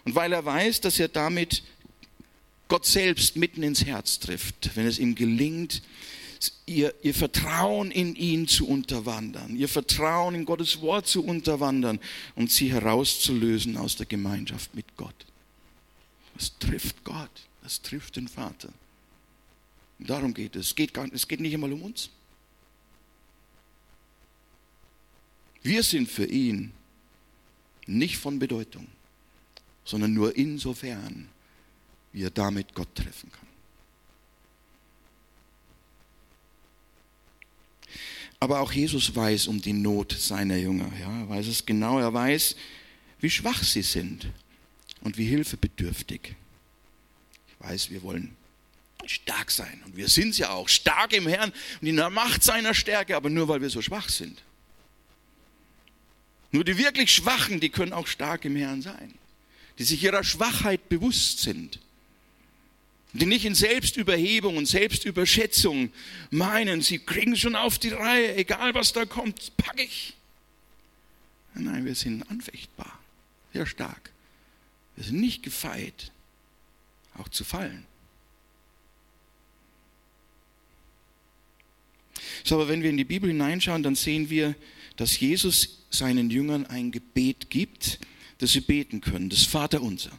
[0.04, 1.62] Und weil er weiß, dass er damit
[2.66, 5.82] Gott selbst mitten ins Herz trifft, wenn es ihm gelingt,
[6.66, 12.00] ihr, ihr Vertrauen in ihn zu unterwandern, ihr Vertrauen in Gottes Wort zu unterwandern
[12.34, 15.26] und sie herauszulösen aus der Gemeinschaft mit Gott.
[16.34, 17.30] Das trifft Gott,
[17.62, 18.70] das trifft den Vater.
[19.98, 20.68] Und darum geht es.
[20.68, 22.08] Es geht, gar, es geht nicht einmal um uns.
[25.62, 26.72] Wir sind für ihn
[27.86, 28.86] nicht von Bedeutung,
[29.84, 31.28] sondern nur insofern,
[32.12, 33.49] wie er damit Gott treffen kann.
[38.40, 40.90] Aber auch Jesus weiß um die Not seiner Jünger.
[40.98, 41.98] Ja, er weiß es genau.
[41.98, 42.56] Er weiß,
[43.20, 44.26] wie schwach sie sind
[45.02, 46.34] und wie hilfebedürftig.
[47.48, 48.34] Ich weiß, wir wollen
[49.06, 49.82] stark sein.
[49.84, 53.28] Und wir sind ja auch stark im Herrn und in der Macht seiner Stärke, aber
[53.28, 54.42] nur weil wir so schwach sind.
[56.50, 59.14] Nur die wirklich Schwachen, die können auch stark im Herrn sein,
[59.78, 61.78] die sich ihrer Schwachheit bewusst sind
[63.12, 65.90] die nicht in Selbstüberhebung und Selbstüberschätzung
[66.30, 70.14] meinen, sie kriegen schon auf die Reihe, egal was da kommt, packe ich.
[71.54, 72.98] Nein, wir sind anfechtbar,
[73.52, 74.10] sehr stark.
[74.96, 76.12] Wir sind nicht gefeit,
[77.18, 77.84] auch zu fallen.
[82.44, 84.54] So, aber wenn wir in die Bibel hineinschauen, dann sehen wir,
[84.96, 87.98] dass Jesus seinen Jüngern ein Gebet gibt,
[88.38, 90.12] das sie beten können, das Vaterunser,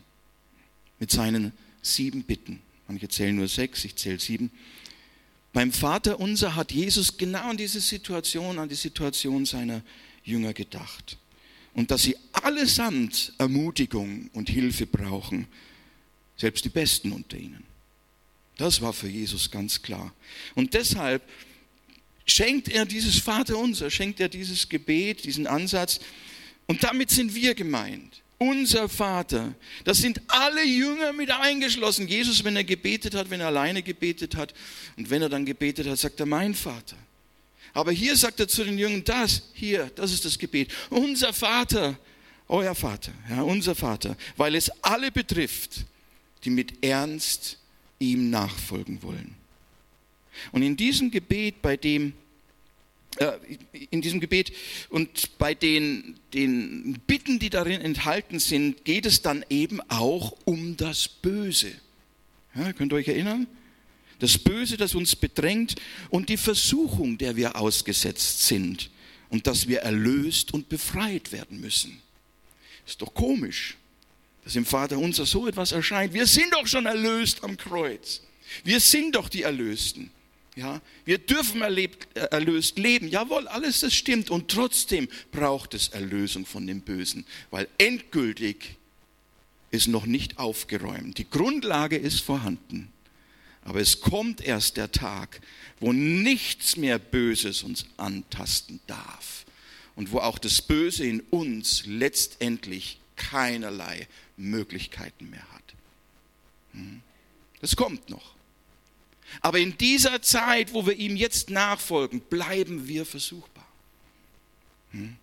[1.00, 2.62] mit seinen sieben Bitten.
[2.92, 4.52] Manche zählen nur sechs, ich zähle sieben.
[5.54, 9.82] Beim Vater unser hat Jesus genau an diese Situation, an die Situation seiner
[10.26, 11.18] Jünger gedacht.
[11.74, 15.48] Und dass sie allesamt Ermutigung und Hilfe brauchen,
[16.36, 17.64] selbst die Besten unter ihnen.
[18.58, 20.14] Das war für Jesus ganz klar.
[20.56, 21.24] Und deshalb
[22.26, 26.02] schenkt er dieses Vaterunser, schenkt er dieses Gebet, diesen Ansatz.
[26.68, 28.21] Und damit sind wir gemeint.
[28.42, 29.54] Unser Vater.
[29.84, 32.08] Das sind alle Jünger mit eingeschlossen.
[32.08, 34.56] Jesus, wenn er gebetet hat, wenn er alleine gebetet hat
[34.98, 36.98] und wenn er dann gebetet hat, sagt er, mein Vater.
[37.72, 40.74] Aber hier sagt er zu den Jüngern, das, hier, das ist das Gebet.
[40.90, 42.00] Unser Vater,
[42.48, 45.86] euer Vater, ja, unser Vater, weil es alle betrifft,
[46.44, 47.60] die mit Ernst
[48.00, 49.36] ihm nachfolgen wollen.
[50.52, 52.14] Und in diesem Gebet, bei dem,
[53.90, 54.54] in diesem Gebet
[54.90, 60.78] und bei den, den Bitten, die darin enthalten sind, geht es dann eben auch um
[60.78, 61.72] das Böse.
[62.56, 63.48] Ja, könnt ihr euch erinnern?
[64.20, 65.76] Das Böse, das uns bedrängt
[66.10, 68.90] und die Versuchung, der wir ausgesetzt sind
[69.30, 72.02] und dass wir erlöst und befreit werden müssen.
[72.86, 73.78] Ist doch komisch
[74.44, 76.14] dass im Vater unser so etwas erscheint.
[76.14, 78.22] Wir sind doch schon erlöst am Kreuz.
[78.64, 80.12] Wir sind doch die Erlösten.
[80.56, 83.08] Ja, wir dürfen erlebt, äh, erlöst leben.
[83.08, 84.30] Jawohl, alles das stimmt.
[84.30, 88.76] Und trotzdem braucht es Erlösung von dem Bösen, weil endgültig
[89.72, 91.18] ist noch nicht aufgeräumt.
[91.18, 92.92] Die Grundlage ist vorhanden.
[93.64, 95.40] Aber es kommt erst der Tag,
[95.80, 99.46] wo nichts mehr Böses uns antasten darf.
[99.96, 105.64] Und wo auch das Böse in uns letztendlich keinerlei Möglichkeiten mehr hat.
[106.74, 107.02] Hm?
[107.62, 108.34] Das kommt noch.
[109.40, 113.66] Aber in dieser Zeit, wo wir ihm jetzt nachfolgen, bleiben wir versuchbar.
[114.92, 115.16] Hm?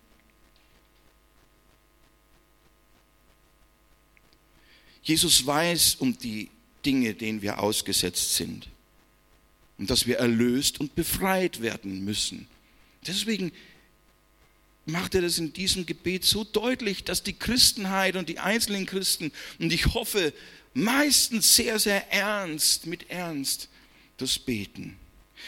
[5.03, 6.49] Jesus weiß um die
[6.85, 8.67] Dinge, denen wir ausgesetzt sind
[9.77, 12.47] und dass wir erlöst und befreit werden müssen.
[13.07, 13.51] Deswegen
[14.85, 19.31] macht er das in diesem Gebet so deutlich, dass die Christenheit und die einzelnen Christen,
[19.59, 20.33] und ich hoffe,
[20.73, 23.69] meistens sehr, sehr ernst, mit Ernst,
[24.21, 24.97] das beten.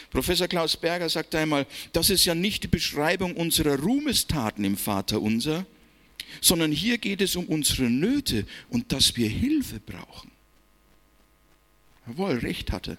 [0.10, 5.22] Professor Klaus Berger sagt einmal, das ist ja nicht die Beschreibung unserer Ruhmestaten im Vater
[5.22, 5.66] unser,
[6.40, 10.32] sondern hier geht es um unsere Nöte und dass wir Hilfe brauchen.
[12.08, 12.98] Jawohl, recht hatte.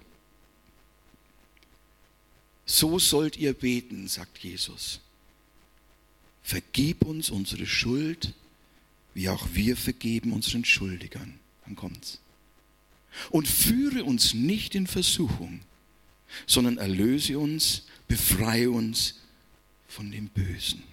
[2.65, 5.01] So sollt ihr beten, sagt Jesus
[6.43, 8.33] vergib uns unsere Schuld,
[9.13, 11.39] wie auch wir vergeben unseren Schuldigern.
[11.65, 12.19] Dann kommt's.
[13.29, 15.61] Und führe uns nicht in Versuchung,
[16.47, 19.15] sondern erlöse uns, befreie uns
[19.87, 20.83] von dem Bösen.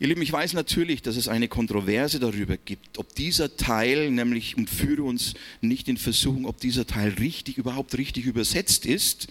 [0.00, 4.56] Ihr Lieben, ich weiß natürlich, dass es eine Kontroverse darüber gibt, ob dieser Teil, nämlich
[4.56, 9.26] und führe uns nicht in Versuchung, ob dieser Teil richtig, überhaupt richtig übersetzt ist,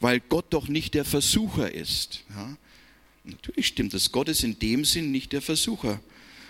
[0.00, 2.24] weil Gott doch nicht der Versucher ist.
[2.30, 2.56] Ja?
[3.24, 4.10] Natürlich stimmt das.
[4.10, 6.00] Gott ist in dem Sinn nicht der Versucher.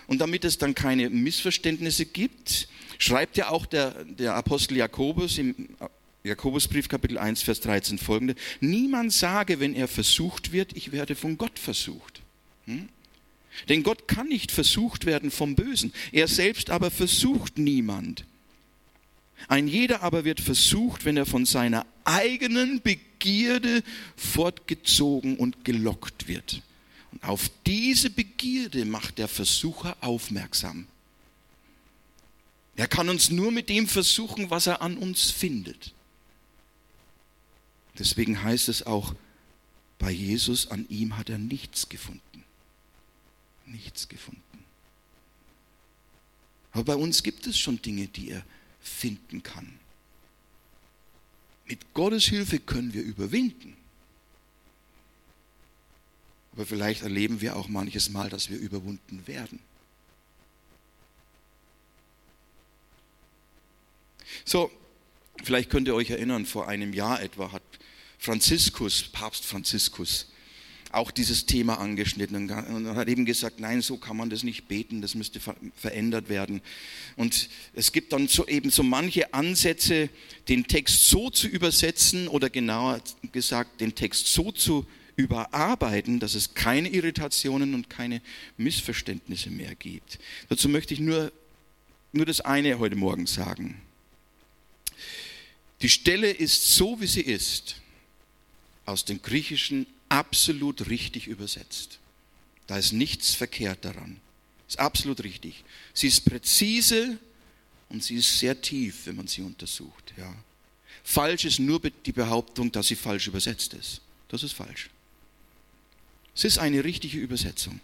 [0.07, 5.69] Und damit es dann keine Missverständnisse gibt, schreibt ja auch der, der Apostel Jakobus im
[6.23, 11.37] Jakobusbrief Kapitel 1, Vers 13 folgende, niemand sage, wenn er versucht wird, ich werde von
[11.37, 12.21] Gott versucht.
[12.65, 12.89] Hm?
[13.69, 15.93] Denn Gott kann nicht versucht werden vom Bösen.
[16.11, 18.25] Er selbst aber versucht niemand.
[19.47, 23.83] Ein jeder aber wird versucht, wenn er von seiner eigenen Begierde
[24.15, 26.61] fortgezogen und gelockt wird.
[27.21, 30.87] Auf diese Begierde macht der Versucher aufmerksam.
[32.75, 35.93] Er kann uns nur mit dem versuchen, was er an uns findet.
[37.97, 39.15] Deswegen heißt es auch,
[39.97, 42.43] bei Jesus, an ihm hat er nichts gefunden.
[43.65, 44.41] Nichts gefunden.
[46.71, 48.45] Aber bei uns gibt es schon Dinge, die er
[48.79, 49.79] finden kann.
[51.65, 53.75] Mit Gottes Hilfe können wir überwinden.
[56.57, 59.59] Aber vielleicht erleben wir auch manches Mal, dass wir überwunden werden.
[64.43, 64.71] So,
[65.43, 67.61] vielleicht könnt ihr euch erinnern, vor einem Jahr etwa hat
[68.17, 70.31] Franziskus, Papst Franziskus,
[70.91, 75.03] auch dieses Thema angeschnitten und hat eben gesagt, nein, so kann man das nicht beten,
[75.03, 75.39] das müsste
[75.75, 76.61] verändert werden.
[77.17, 80.09] Und es gibt dann so eben so manche Ansätze,
[80.49, 82.99] den Text so zu übersetzen oder genauer
[83.31, 84.87] gesagt, den Text so zu
[85.17, 88.21] überarbeiten, dass es keine Irritationen und keine
[88.55, 90.19] Missverständnisse mehr gibt.
[90.47, 91.33] Dazu möchte ich nur,
[92.13, 93.81] nur das eine heute Morgen sagen.
[95.81, 97.81] Die Stelle ist so, wie sie ist,
[98.85, 101.99] aus dem Griechischen absolut richtig übersetzt.
[102.67, 104.19] Da ist nichts verkehrt daran.
[104.67, 105.63] Ist absolut richtig.
[105.93, 107.17] Sie ist präzise
[107.89, 110.13] und sie ist sehr tief, wenn man sie untersucht.
[110.17, 110.33] Ja.
[111.03, 114.01] Falsch ist nur die Behauptung, dass sie falsch übersetzt ist.
[114.27, 114.89] Das ist falsch.
[116.37, 117.79] Es ist eine richtige Übersetzung.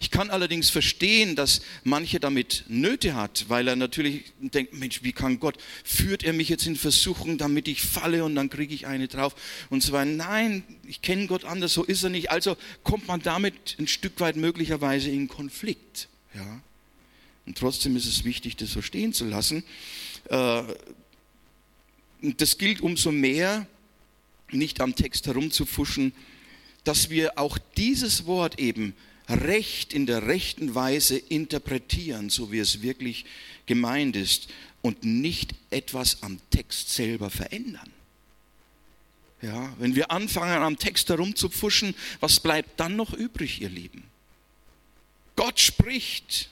[0.00, 5.12] Ich kann allerdings verstehen, dass manche damit Nöte hat, weil er natürlich denkt, Mensch, wie
[5.12, 8.88] kann Gott, führt er mich jetzt in Versuchung, damit ich falle und dann kriege ich
[8.88, 9.36] eine drauf
[9.70, 10.10] und so weiter.
[10.10, 12.32] Nein, ich kenne Gott anders, so ist er nicht.
[12.32, 16.08] Also kommt man damit ein Stück weit möglicherweise in Konflikt.
[16.34, 16.60] Ja?
[17.46, 19.62] Und trotzdem ist es wichtig, das so stehen zu lassen.
[20.30, 20.62] Äh,
[22.22, 23.68] das gilt umso mehr,
[24.50, 26.12] nicht am Text herumzufuschen,
[26.84, 28.94] dass wir auch dieses Wort eben
[29.28, 33.24] recht in der rechten Weise interpretieren, so wie es wirklich
[33.66, 34.48] gemeint ist
[34.82, 37.90] und nicht etwas am Text selber verändern.
[39.40, 44.04] Ja, wenn wir anfangen am Text herumzupfuschen, was bleibt dann noch übrig, ihr Lieben?
[45.34, 46.48] Gott spricht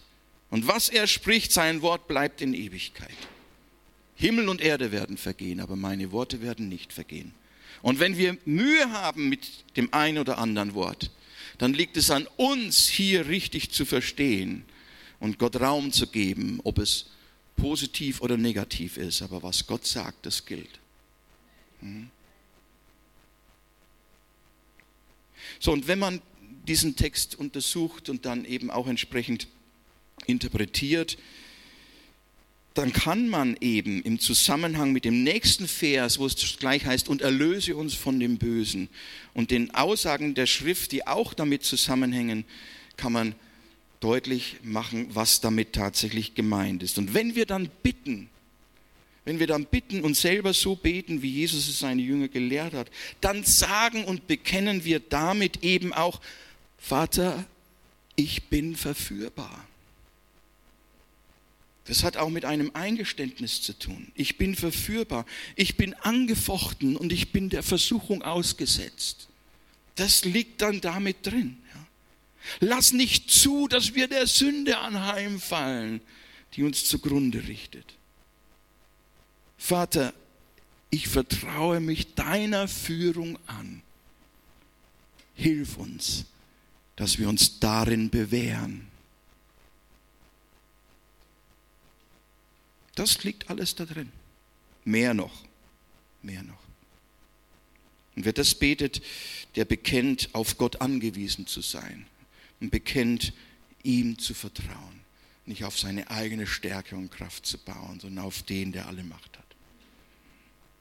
[0.50, 3.16] und was er spricht, sein Wort bleibt in Ewigkeit.
[4.16, 7.32] Himmel und Erde werden vergehen, aber meine Worte werden nicht vergehen.
[7.82, 11.10] Und wenn wir Mühe haben mit dem einen oder anderen Wort,
[11.58, 14.64] dann liegt es an uns, hier richtig zu verstehen
[15.18, 17.10] und Gott Raum zu geben, ob es
[17.56, 19.22] positiv oder negativ ist.
[19.22, 20.80] Aber was Gott sagt, das gilt.
[21.80, 22.10] Hm?
[25.58, 26.22] So, und wenn man
[26.66, 29.48] diesen Text untersucht und dann eben auch entsprechend
[30.26, 31.18] interpretiert,
[32.74, 37.20] dann kann man eben im Zusammenhang mit dem nächsten Vers, wo es gleich heißt, und
[37.20, 38.88] erlöse uns von dem Bösen,
[39.34, 42.44] und den Aussagen der Schrift, die auch damit zusammenhängen,
[42.96, 43.34] kann man
[44.00, 46.98] deutlich machen, was damit tatsächlich gemeint ist.
[46.98, 48.28] Und wenn wir dann bitten,
[49.24, 52.90] wenn wir dann bitten und selber so beten, wie Jesus es seine Jünger gelehrt hat,
[53.20, 56.20] dann sagen und bekennen wir damit eben auch,
[56.78, 57.44] Vater,
[58.16, 59.66] ich bin verführbar.
[61.90, 64.12] Das hat auch mit einem Eingeständnis zu tun.
[64.14, 65.26] Ich bin verführbar,
[65.56, 69.26] ich bin angefochten und ich bin der Versuchung ausgesetzt.
[69.96, 71.56] Das liegt dann damit drin.
[72.60, 76.00] Lass nicht zu, dass wir der Sünde anheimfallen,
[76.54, 77.96] die uns zugrunde richtet.
[79.58, 80.14] Vater,
[80.90, 83.82] ich vertraue mich deiner Führung an.
[85.34, 86.26] Hilf uns,
[86.94, 88.89] dass wir uns darin bewähren
[93.00, 94.12] Das liegt alles da drin.
[94.84, 95.32] Mehr noch.
[96.20, 96.60] Mehr noch.
[98.14, 99.00] Und wer das betet,
[99.56, 102.04] der bekennt, auf Gott angewiesen zu sein
[102.60, 103.32] und bekennt,
[103.82, 105.00] ihm zu vertrauen.
[105.46, 109.38] Nicht auf seine eigene Stärke und Kraft zu bauen, sondern auf den, der alle Macht
[109.38, 109.56] hat.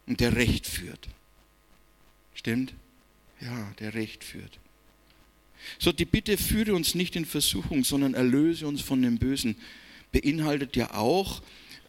[0.05, 1.07] Und der Recht führt.
[2.33, 2.73] Stimmt?
[3.39, 4.59] Ja, der Recht führt.
[5.77, 9.55] So, die Bitte führe uns nicht in Versuchung, sondern erlöse uns von dem Bösen,
[10.11, 11.41] beinhaltet ja auch,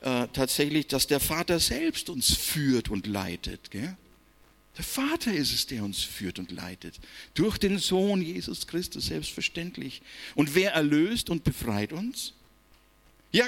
[0.02, 3.70] äh, tatsächlich, dass der Vater selbst uns führt und leitet.
[3.70, 3.96] Gell?
[4.76, 6.98] Der Vater ist es, der uns führt und leitet.
[7.34, 10.00] Durch den Sohn Jesus Christus selbstverständlich.
[10.34, 12.32] Und wer erlöst und befreit uns?
[13.32, 13.46] Ja,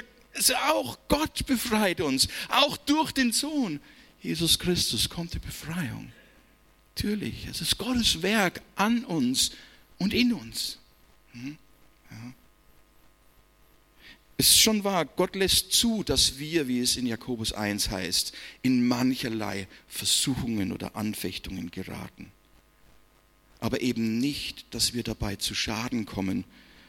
[0.69, 2.27] auch Gott befreit uns.
[2.49, 3.79] Auch durch den Sohn
[4.21, 6.11] Jesus Christus kommt die Befreiung.
[6.95, 9.51] Natürlich, es ist Gottes Werk an uns
[9.97, 10.77] und in uns.
[11.31, 11.57] Hm?
[12.11, 12.33] Ja.
[14.43, 18.33] Es ist schon wahr, Gott lässt zu, dass wir, wie es in Jakobus 1 heißt,
[18.61, 22.29] in mancherlei Versuchungen oder Anfechtungen geraten.
[23.61, 26.43] Aber eben nicht, dass wir dabei zu Schaden kommen,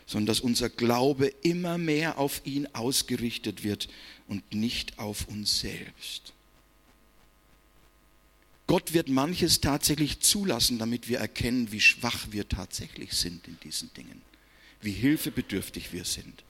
[0.04, 3.88] sondern dass unser Glaube immer mehr auf ihn ausgerichtet wird
[4.26, 6.32] und nicht auf uns selbst.
[8.66, 13.94] Gott wird manches tatsächlich zulassen, damit wir erkennen, wie schwach wir tatsächlich sind in diesen
[13.94, 14.22] Dingen,
[14.80, 16.43] wie hilfebedürftig wir sind.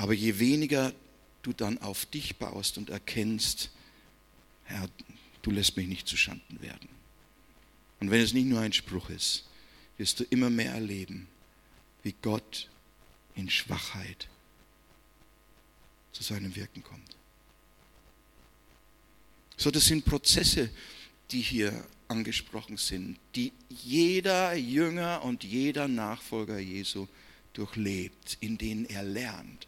[0.00, 0.94] Aber je weniger
[1.42, 3.68] du dann auf dich baust und erkennst,
[4.64, 4.88] Herr,
[5.42, 6.88] du lässt mich nicht zu Schanden werden.
[8.00, 9.44] Und wenn es nicht nur ein Spruch ist,
[9.98, 11.28] wirst du immer mehr erleben,
[12.02, 12.70] wie Gott
[13.34, 14.28] in Schwachheit
[16.12, 17.14] zu seinem Wirken kommt.
[19.58, 20.70] So, das sind Prozesse,
[21.30, 27.06] die hier angesprochen sind, die jeder Jünger und jeder Nachfolger Jesu
[27.52, 29.66] durchlebt, in denen er lernt.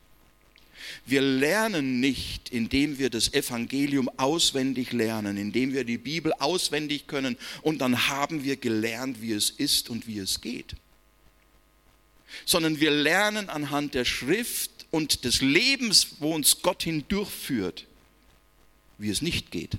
[1.06, 7.36] Wir lernen nicht, indem wir das Evangelium auswendig lernen, indem wir die Bibel auswendig können
[7.62, 10.74] und dann haben wir gelernt, wie es ist und wie es geht.
[12.44, 17.86] Sondern wir lernen anhand der Schrift und des Lebens, wo uns Gott hindurchführt,
[18.98, 19.76] wie es nicht geht.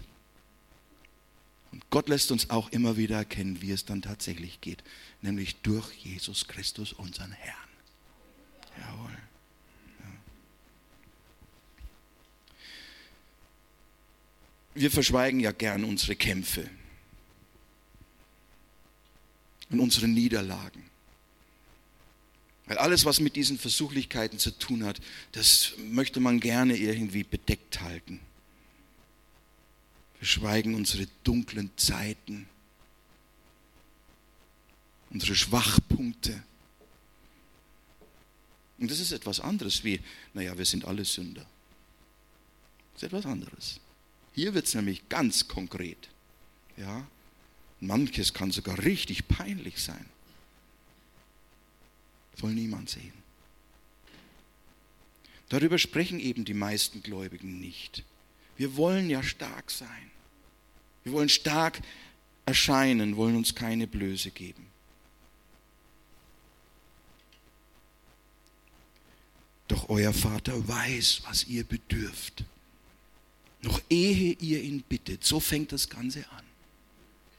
[1.72, 4.84] Und Gott lässt uns auch immer wieder erkennen, wie es dann tatsächlich geht,
[5.22, 7.58] nämlich durch Jesus Christus, unseren Herrn.
[8.80, 9.18] Jawohl.
[14.76, 16.69] Wir verschweigen ja gern unsere Kämpfe
[19.69, 20.84] und unsere Niederlagen.
[22.65, 25.01] Weil alles, was mit diesen Versuchlichkeiten zu tun hat,
[25.34, 28.19] das möchte man gerne irgendwie bedeckt halten.
[30.19, 32.47] Wir schweigen unsere dunklen Zeiten,
[35.09, 36.41] unsere Schwachpunkte.
[38.80, 39.99] Und das ist etwas anderes wie,
[40.34, 41.45] naja, wir sind alle Sünder.
[42.93, 43.80] Das ist etwas anderes.
[44.34, 46.10] Hier wird es nämlich ganz konkret.
[46.78, 47.06] Ja?
[47.80, 50.06] Manches kann sogar richtig peinlich sein.
[52.38, 53.14] Will niemand sehen.
[55.50, 58.04] Darüber sprechen eben die meisten Gläubigen nicht.
[58.58, 60.12] Wir wollen ja stark sein.
[61.04, 61.80] Wir wollen stark
[62.46, 64.66] erscheinen, wollen uns keine Blöße geben.
[69.68, 72.44] Doch euer Vater weiß, was ihr bedürft.
[73.64, 75.24] Noch ehe ihr ihn bittet.
[75.24, 76.43] So fängt das Ganze an.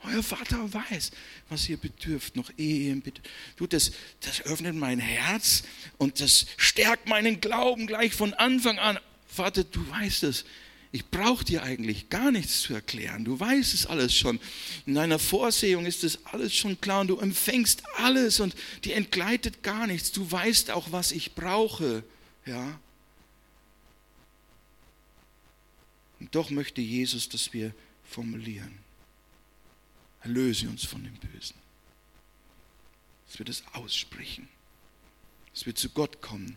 [0.07, 1.12] Euer Vater weiß,
[1.49, 3.27] was ihr bedürft, noch ehe ihr ihn bittet.
[3.57, 5.62] Du, das, das öffnet mein Herz
[5.97, 8.99] und das stärkt meinen Glauben gleich von Anfang an.
[9.27, 10.45] Vater, du weißt es.
[10.93, 13.25] Ich brauche dir eigentlich gar nichts zu erklären.
[13.25, 14.39] Du weißt es alles schon.
[14.87, 18.55] In deiner Vorsehung ist es alles schon klar und du empfängst alles und
[18.85, 20.12] dir entgleitet gar nichts.
[20.12, 22.05] Du weißt auch, was ich brauche.
[22.47, 22.79] Ja.
[26.25, 28.79] Und doch möchte Jesus, dass wir formulieren.
[30.22, 31.55] Erlöse uns von dem Bösen.
[33.27, 34.49] Dass wir das aussprechen.
[35.53, 36.57] Dass wir zu Gott kommen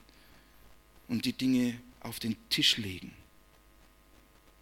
[1.10, 3.12] und die Dinge auf den Tisch legen.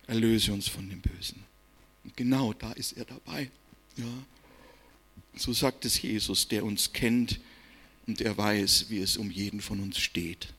[0.08, 1.44] Erlöse uns von dem Bösen.
[2.04, 3.52] Und genau da ist er dabei.
[3.98, 4.26] Ja.
[5.36, 7.40] So sagt es Jesus, der uns kennt
[8.08, 10.52] und der weiß, wie es um jeden von uns steht.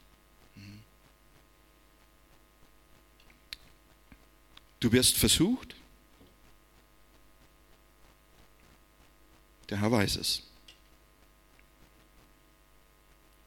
[4.80, 5.74] Du wirst versucht.
[9.68, 10.42] Der Herr weiß es.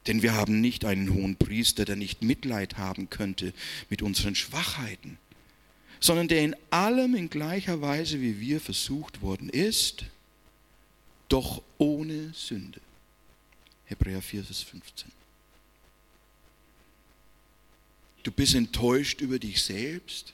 [0.08, 3.54] Denn wir haben nicht einen hohen Priester, der nicht Mitleid haben könnte
[3.90, 5.18] mit unseren Schwachheiten,
[6.00, 10.06] sondern der in allem in gleicher Weise wie wir versucht worden ist,
[11.28, 12.82] doch ohne Sünde.
[13.86, 15.12] Hebräer 4, Vers 15.
[18.24, 20.34] Du bist enttäuscht über dich selbst.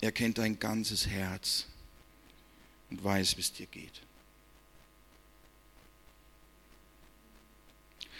[0.00, 1.66] Er kennt dein ganzes Herz
[2.90, 4.02] und weiß, wie es dir geht.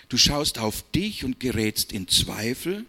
[0.09, 2.87] Du schaust auf dich und gerätst in Zweifel.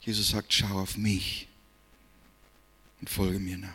[0.00, 1.48] Jesus sagt, schau auf mich
[3.00, 3.70] und folge mir nach.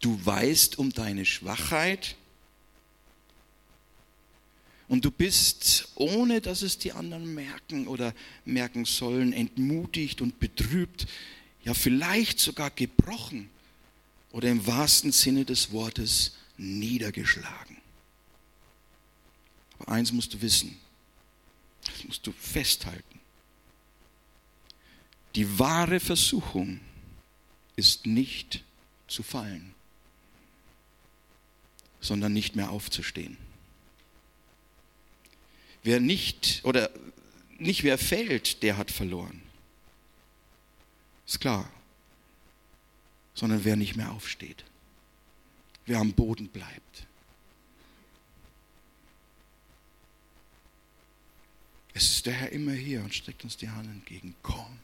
[0.00, 2.16] Du weißt um deine Schwachheit
[4.90, 8.12] und du bist, ohne dass es die anderen merken oder
[8.44, 11.06] merken sollen, entmutigt und betrübt,
[11.62, 13.48] ja vielleicht sogar gebrochen
[14.32, 17.76] oder im wahrsten Sinne des Wortes niedergeschlagen.
[19.78, 20.76] Aber eins musst du wissen,
[21.84, 23.20] das musst du festhalten.
[25.36, 26.80] Die wahre Versuchung
[27.76, 28.64] ist nicht
[29.06, 29.72] zu fallen,
[32.00, 33.36] sondern nicht mehr aufzustehen.
[35.82, 36.90] Wer nicht oder
[37.58, 39.42] nicht wer fällt, der hat verloren.
[41.26, 41.70] Ist klar.
[43.34, 44.64] Sondern wer nicht mehr aufsteht.
[45.86, 47.06] Wer am Boden bleibt.
[51.94, 54.34] Es ist der Herr immer hier und streckt uns die Hand entgegen.
[54.42, 54.78] Komm.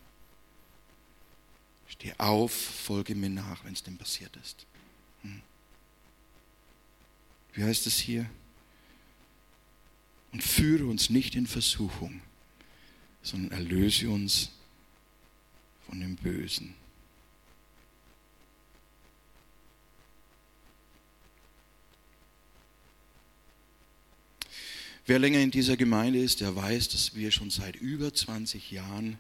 [1.88, 4.66] Steh auf, folge mir nach, wenn es denn passiert ist.
[5.22, 5.40] Hm.
[7.55, 8.28] Wie heißt es hier?
[10.37, 12.20] Und führe uns nicht in Versuchung,
[13.22, 14.51] sondern erlöse uns
[15.89, 16.74] von dem Bösen.
[25.07, 29.18] Wer länger in dieser Gemeinde ist, der weiß, dass wir schon seit über 20 Jahren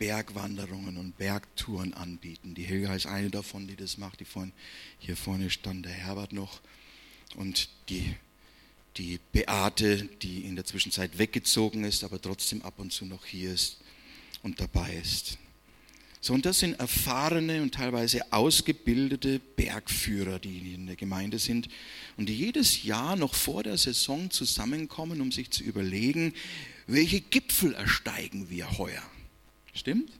[0.00, 2.56] Bergwanderungen und Bergtouren anbieten.
[2.56, 4.18] Die Helga ist eine davon, die das macht.
[4.18, 4.52] Die vorhin,
[4.98, 6.60] hier vorne stand der Herbert noch.
[7.36, 8.16] Und die
[8.96, 13.52] die Beate, die in der Zwischenzeit weggezogen ist, aber trotzdem ab und zu noch hier
[13.52, 13.78] ist
[14.42, 15.38] und dabei ist.
[16.20, 21.68] So, und das sind erfahrene und teilweise ausgebildete Bergführer, die in der Gemeinde sind
[22.16, 26.32] und die jedes Jahr noch vor der Saison zusammenkommen, um sich zu überlegen,
[26.86, 29.02] welche Gipfel ersteigen wir heuer.
[29.74, 30.12] Stimmt?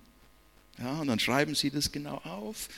[0.79, 2.69] Ja, und dann schreiben sie das genau auf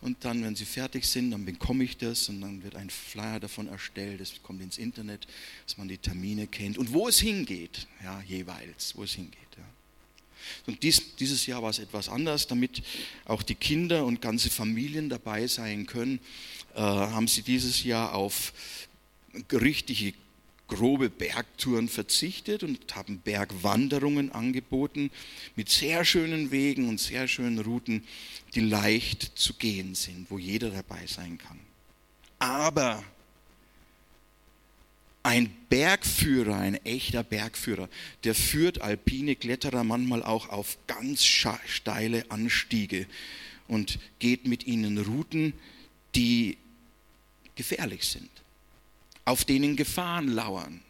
[0.00, 3.40] und dann, wenn sie fertig sind, dann bekomme ich das und dann wird ein Flyer
[3.40, 5.26] davon erstellt, das kommt ins Internet,
[5.66, 9.38] dass man die Termine kennt und wo es hingeht, ja, jeweils, wo es hingeht.
[9.56, 9.64] Ja.
[10.66, 12.82] Und dies, dieses Jahr war es etwas anders, damit
[13.24, 16.20] auch die Kinder und ganze Familien dabei sein können,
[16.74, 18.52] äh, haben sie dieses Jahr auf
[19.52, 20.12] richtige
[20.74, 25.10] grobe Bergtouren verzichtet und haben Bergwanderungen angeboten
[25.56, 28.02] mit sehr schönen Wegen und sehr schönen Routen,
[28.54, 31.58] die leicht zu gehen sind, wo jeder dabei sein kann.
[32.38, 33.04] Aber
[35.22, 37.88] ein Bergführer, ein echter Bergführer,
[38.24, 43.06] der führt alpine Kletterer manchmal auch auf ganz steile Anstiege
[43.66, 45.54] und geht mit ihnen Routen,
[46.14, 46.58] die
[47.56, 48.28] gefährlich sind,
[49.24, 50.80] auf denen Gefahren lauern.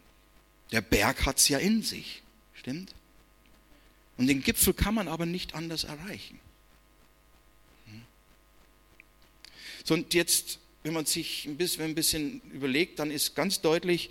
[0.73, 2.23] Der Berg hat es ja in sich,
[2.55, 2.95] stimmt?
[4.17, 6.39] Und den Gipfel kann man aber nicht anders erreichen.
[7.87, 8.03] Hm?
[9.85, 14.11] So, und jetzt wenn man sich ein bisschen, ein bisschen überlegt, dann ist ganz deutlich,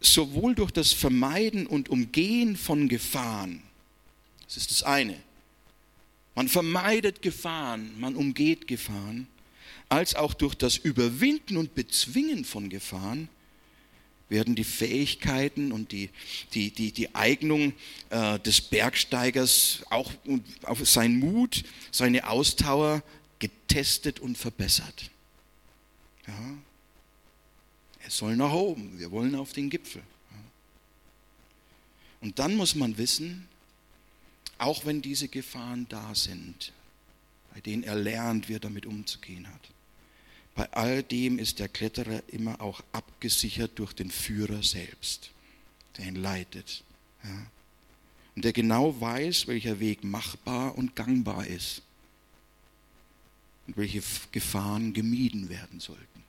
[0.00, 3.62] sowohl durch das Vermeiden und Umgehen von Gefahren,
[4.44, 5.18] das ist das eine,
[6.34, 9.28] man vermeidet Gefahren, man umgeht Gefahren,
[9.88, 13.28] als auch durch das Überwinden und Bezwingen von Gefahren
[14.28, 16.10] werden die Fähigkeiten und die,
[16.52, 17.72] die, die, die Eignung
[18.10, 20.12] äh, des Bergsteigers, auch,
[20.64, 23.02] auch sein Mut, seine Ausdauer
[23.38, 25.10] getestet und verbessert.
[26.26, 26.38] Ja.
[28.06, 30.02] Es soll nach oben, wir wollen auf den Gipfel.
[30.30, 30.36] Ja.
[32.20, 33.48] Und dann muss man wissen,
[34.58, 36.72] auch wenn diese Gefahren da sind,
[37.54, 39.70] bei denen er lernt, wie er damit umzugehen hat,
[40.58, 45.30] bei all dem ist der Kletterer immer auch abgesichert durch den Führer selbst,
[45.96, 46.82] der ihn leitet.
[47.22, 47.46] Ja.
[48.34, 51.82] Und der genau weiß, welcher Weg machbar und gangbar ist
[53.68, 54.02] und welche
[54.32, 56.24] Gefahren gemieden werden sollten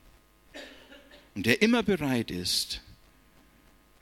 [1.34, 2.82] und der immer bereit ist,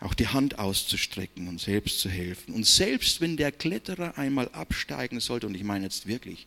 [0.01, 2.53] auch die Hand auszustrecken und selbst zu helfen.
[2.53, 6.47] Und selbst wenn der Kletterer einmal absteigen sollte, und ich meine jetzt wirklich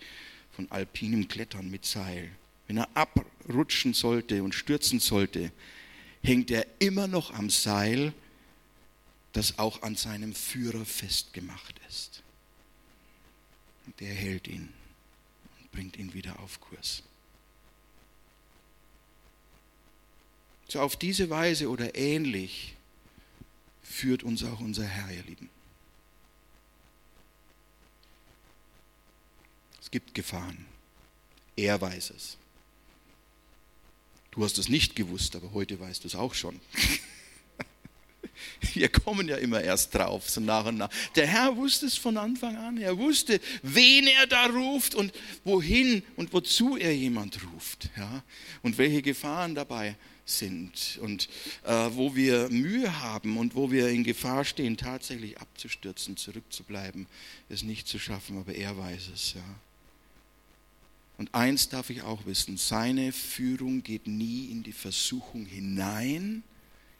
[0.52, 2.30] von alpinem Klettern mit Seil,
[2.72, 5.52] wenn er abrutschen sollte und stürzen sollte,
[6.24, 8.14] hängt er immer noch am Seil,
[9.34, 12.24] das auch an seinem Führer festgemacht ist.
[13.86, 14.70] Und der hält ihn
[15.60, 17.04] und bringt ihn wieder auf Kurs.
[20.70, 22.76] So auf diese Weise oder ähnlich
[23.84, 25.50] führt uns auch unser Herr, ihr Lieben.
[29.82, 30.66] Es gibt Gefahren.
[31.58, 32.38] Er weiß es.
[34.32, 36.60] Du hast es nicht gewusst, aber heute weißt du es auch schon.
[38.74, 40.90] Wir kommen ja immer erst drauf, so nach und nach.
[41.16, 42.78] Der Herr wusste es von Anfang an.
[42.78, 45.14] Er wusste, wen er da ruft und
[45.44, 47.90] wohin und wozu er jemand ruft.
[47.98, 48.24] Ja?
[48.62, 51.28] Und welche Gefahren dabei sind und
[51.64, 57.08] äh, wo wir Mühe haben und wo wir in Gefahr stehen, tatsächlich abzustürzen, zurückzubleiben,
[57.50, 59.34] es nicht zu schaffen, aber er weiß es.
[59.34, 59.44] Ja.
[61.22, 66.42] Und eins darf ich auch wissen, seine Führung geht nie in die Versuchung hinein,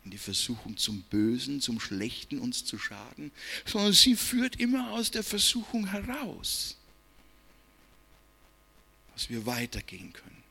[0.06, 3.32] in die Versuchung zum Bösen, zum Schlechten uns zu schaden,
[3.66, 6.78] sondern sie führt immer aus der Versuchung heraus,
[9.16, 10.44] dass wir weitergehen können,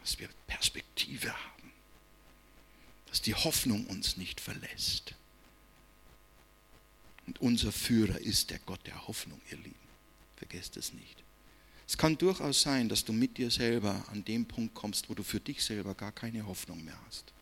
[0.00, 1.54] dass wir Perspektive haben
[3.10, 5.14] dass die Hoffnung uns nicht verlässt.
[7.26, 9.76] Und unser Führer ist der Gott der Hoffnung, ihr Lieben.
[10.34, 11.23] Vergesst es nicht.
[11.94, 15.22] Es kann durchaus sein, dass du mit dir selber an dem Punkt kommst, wo du
[15.22, 17.32] für dich selber gar keine Hoffnung mehr hast.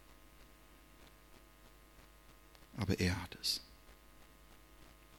[2.77, 3.63] Aber er hat es.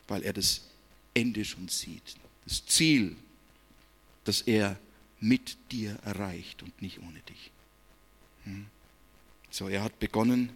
[0.08, 0.62] Weil er das
[1.16, 2.16] Ende schon sieht.
[2.46, 3.16] Das Ziel,
[4.24, 4.78] das er
[5.20, 7.50] mit dir erreicht und nicht ohne dich.
[8.44, 8.68] Hm?
[9.50, 10.54] So, er hat begonnen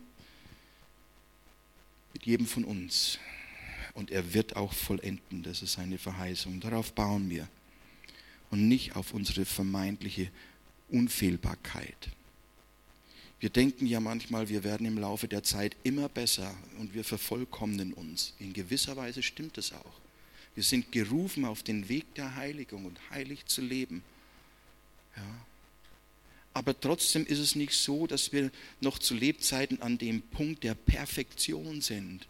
[2.13, 3.17] mit jedem von uns
[3.95, 5.41] und er wird auch vollenden.
[5.41, 6.59] Das ist seine Verheißung.
[6.59, 7.49] Darauf bauen wir
[8.51, 10.29] und nicht auf unsere vermeintliche
[10.89, 12.09] Unfehlbarkeit.
[13.39, 17.93] Wir denken ja manchmal, wir werden im Laufe der Zeit immer besser und wir vervollkommnen
[17.93, 18.33] uns.
[18.39, 19.99] In gewisser Weise stimmt es auch.
[20.55, 24.03] Wir sind gerufen, auf den Weg der Heiligung und heilig zu leben.
[25.15, 25.23] Ja,
[26.57, 28.49] aber trotzdem ist es nicht so, dass wir
[28.81, 32.27] noch zu Lebzeiten an dem Punkt der Perfektion sind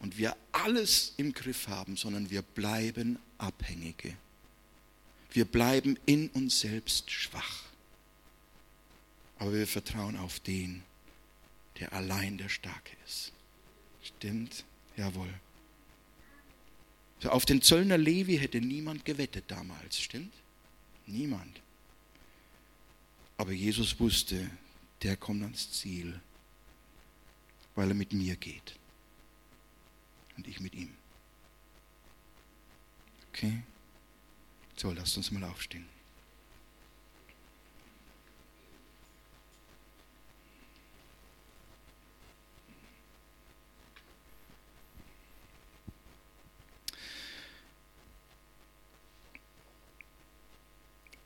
[0.00, 4.14] und wir alles im Griff haben, sondern wir bleiben Abhängige.
[5.34, 7.64] Wir bleiben in uns selbst schwach.
[9.38, 10.84] Aber wir vertrauen auf den,
[11.80, 13.32] der allein der Starke ist.
[14.04, 14.64] Stimmt?
[14.96, 15.28] Jawohl.
[17.18, 20.32] So, auf den Zöllner Levi hätte niemand gewettet damals, stimmt?
[21.06, 21.60] Niemand.
[23.36, 24.48] Aber Jesus wusste,
[25.02, 26.20] der kommt ans Ziel,
[27.74, 28.76] weil er mit mir geht
[30.36, 30.94] und ich mit ihm.
[33.30, 33.64] Okay?
[34.76, 35.86] So, lasst uns mal aufstehen.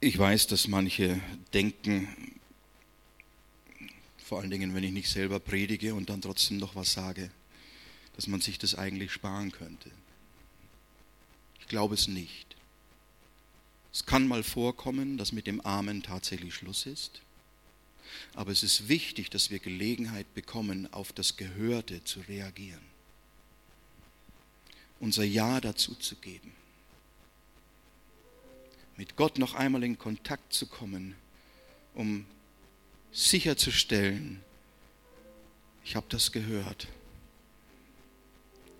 [0.00, 1.20] Ich weiß, dass manche
[1.52, 2.38] denken,
[4.24, 7.30] vor allen Dingen, wenn ich nicht selber predige und dann trotzdem noch was sage,
[8.14, 9.90] dass man sich das eigentlich sparen könnte.
[11.60, 12.57] Ich glaube es nicht.
[13.92, 17.20] Es kann mal vorkommen, dass mit dem Amen tatsächlich Schluss ist.
[18.34, 22.80] Aber es ist wichtig, dass wir Gelegenheit bekommen, auf das Gehörte zu reagieren.
[25.00, 26.52] Unser Ja dazu zu geben
[28.98, 31.14] mit Gott noch einmal in Kontakt zu kommen,
[31.94, 32.26] um
[33.12, 34.40] sicherzustellen,
[35.84, 36.88] ich habe das gehört.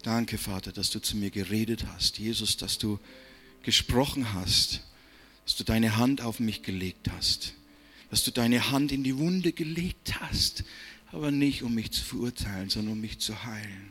[0.03, 2.19] Danke, Vater, dass du zu mir geredet hast.
[2.19, 2.99] Jesus, dass du
[3.63, 4.83] gesprochen hast,
[5.49, 7.55] dass du deine Hand auf mich gelegt hast,
[8.11, 10.63] dass du deine Hand in die Wunde gelegt hast,
[11.11, 13.89] aber nicht um mich zu verurteilen, sondern um mich zu heilen.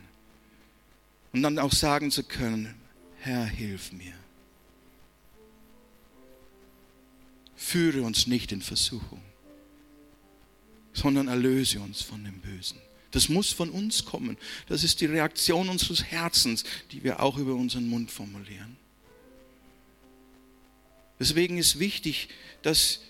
[1.32, 2.76] Und dann auch sagen zu können,
[3.18, 4.14] Herr, hilf mir.
[7.68, 9.20] führe uns nicht in Versuchung,
[10.94, 12.78] sondern erlöse uns von dem Bösen.
[13.10, 14.38] Das muss von uns kommen.
[14.68, 18.77] Das ist die Reaktion unseres Herzens, die wir auch über unseren Mund formulieren.
[21.18, 22.28] Deswegen ist wichtig,
[22.62, 23.00] dass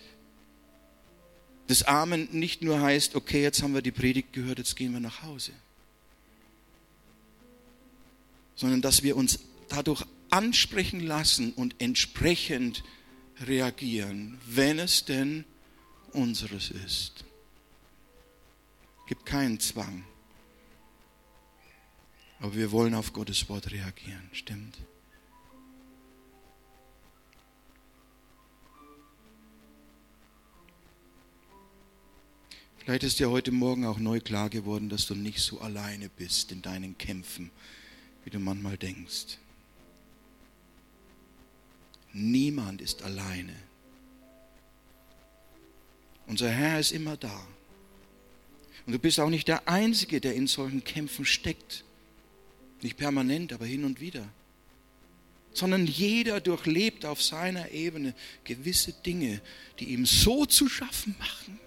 [1.66, 5.00] das Amen nicht nur heißt, okay, jetzt haben wir die Predigt gehört, jetzt gehen wir
[5.00, 5.52] nach Hause,
[8.54, 12.82] sondern dass wir uns dadurch ansprechen lassen und entsprechend
[13.40, 15.44] reagieren, wenn es denn
[16.12, 17.24] unseres ist.
[19.00, 20.04] Es gibt keinen Zwang.
[22.40, 24.78] Aber wir wollen auf Gottes Wort reagieren, stimmt?
[32.88, 36.52] Vielleicht ist dir heute Morgen auch neu klar geworden, dass du nicht so alleine bist
[36.52, 37.50] in deinen Kämpfen,
[38.24, 39.36] wie du manchmal denkst.
[42.14, 43.52] Niemand ist alleine.
[46.28, 47.46] Unser Herr ist immer da.
[48.86, 51.84] Und du bist auch nicht der Einzige, der in solchen Kämpfen steckt.
[52.80, 54.26] Nicht permanent, aber hin und wieder.
[55.52, 58.14] Sondern jeder durchlebt auf seiner Ebene
[58.44, 59.42] gewisse Dinge,
[59.78, 61.60] die ihm so zu schaffen machen.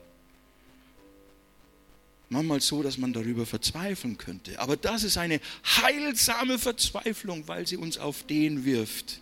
[2.31, 4.57] Manchmal so, dass man darüber verzweifeln könnte.
[4.57, 9.19] Aber das ist eine heilsame Verzweiflung, weil sie uns auf den wirft,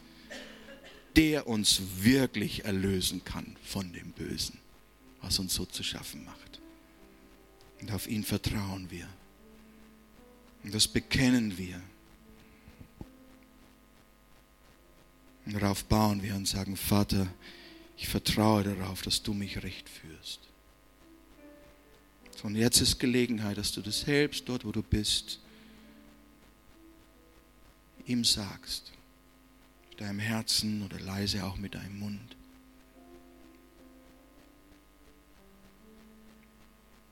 [1.16, 4.60] der uns wirklich erlösen kann von dem Bösen,
[5.24, 6.60] was uns so zu schaffen macht.
[7.82, 9.07] Und auf ihn vertrauen wir.
[10.64, 11.82] Und das bekennen wir.
[15.47, 17.26] Und darauf bauen wir und sagen, Vater,
[17.97, 20.48] ich vertraue darauf, dass du mich recht führst.
[22.43, 25.39] Und jetzt ist Gelegenheit, dass du das selbst dort, wo du bist,
[28.05, 28.93] ihm sagst
[29.99, 32.35] deinem Herzen oder leise auch mit deinem Mund.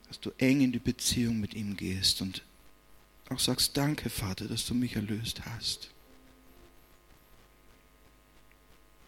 [0.08, 2.44] Dass du eng in die Beziehung mit ihm gehst und
[3.30, 5.90] auch sagst, danke Vater, dass du mich erlöst hast.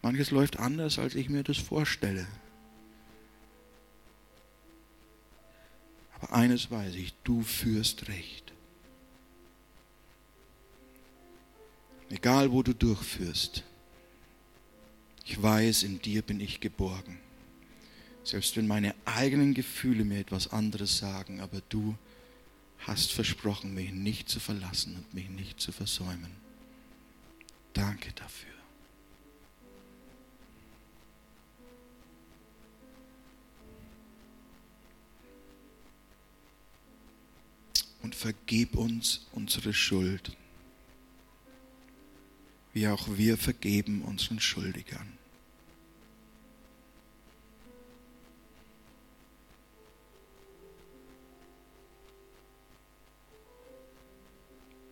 [0.01, 2.27] Manches läuft anders, als ich mir das vorstelle.
[6.19, 8.53] Aber eines weiß ich, du führst recht.
[12.09, 13.63] Egal wo du durchführst,
[15.25, 17.19] ich weiß, in dir bin ich geborgen.
[18.23, 21.95] Selbst wenn meine eigenen Gefühle mir etwas anderes sagen, aber du
[22.79, 26.31] hast versprochen, mich nicht zu verlassen und mich nicht zu versäumen.
[27.73, 28.48] Danke dafür.
[38.01, 40.35] Und vergib uns unsere Schuld,
[42.73, 45.19] wie auch wir vergeben unseren Schuldigern.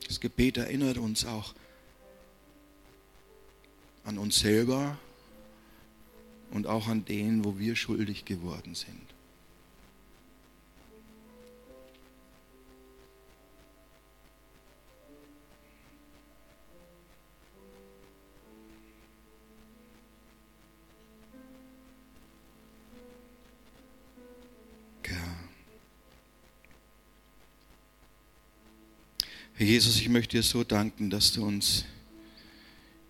[0.07, 1.53] Das Gebet erinnert uns auch
[4.03, 4.97] an uns selber
[6.51, 9.16] und auch an den, wo wir schuldig geworden sind.
[29.57, 31.83] Herr Jesus, ich möchte dir so danken, dass du uns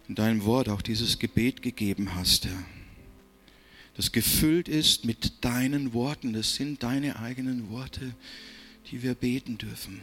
[0.08, 2.64] in deinem Wort auch dieses Gebet gegeben hast, Herr.
[3.98, 6.32] Das gefüllt ist mit deinen Worten.
[6.32, 8.16] Das sind deine eigenen Worte,
[8.90, 10.00] die wir beten dürfen.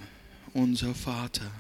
[0.53, 1.51] Unser Vater.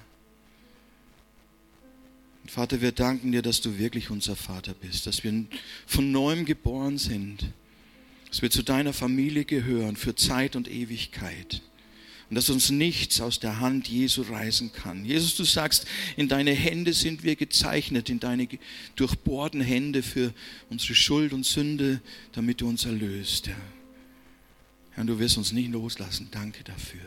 [2.44, 5.46] Vater, wir danken dir, dass du wirklich unser Vater bist, dass wir
[5.86, 7.46] von neuem geboren sind,
[8.28, 11.62] dass wir zu deiner Familie gehören für Zeit und Ewigkeit
[12.34, 15.04] und dass uns nichts aus der Hand Jesu reißen kann.
[15.04, 18.48] Jesus, du sagst, in deine Hände sind wir gezeichnet, in deine
[18.96, 20.34] durchbohrten Hände für
[20.68, 22.00] unsere Schuld und Sünde,
[22.32, 23.46] damit du uns erlöst.
[23.46, 23.56] Herr,
[24.94, 26.26] Herr du wirst uns nicht loslassen.
[26.32, 27.02] Danke dafür.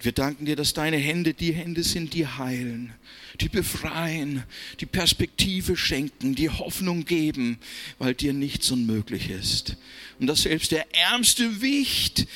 [0.00, 2.94] Wir danken dir, dass deine Hände die Hände sind, die heilen,
[3.38, 4.44] die befreien,
[4.80, 7.58] die Perspektive schenken, die Hoffnung geben,
[7.98, 9.76] weil dir nichts unmöglich ist.
[10.18, 12.26] Und dass selbst der ärmste Wicht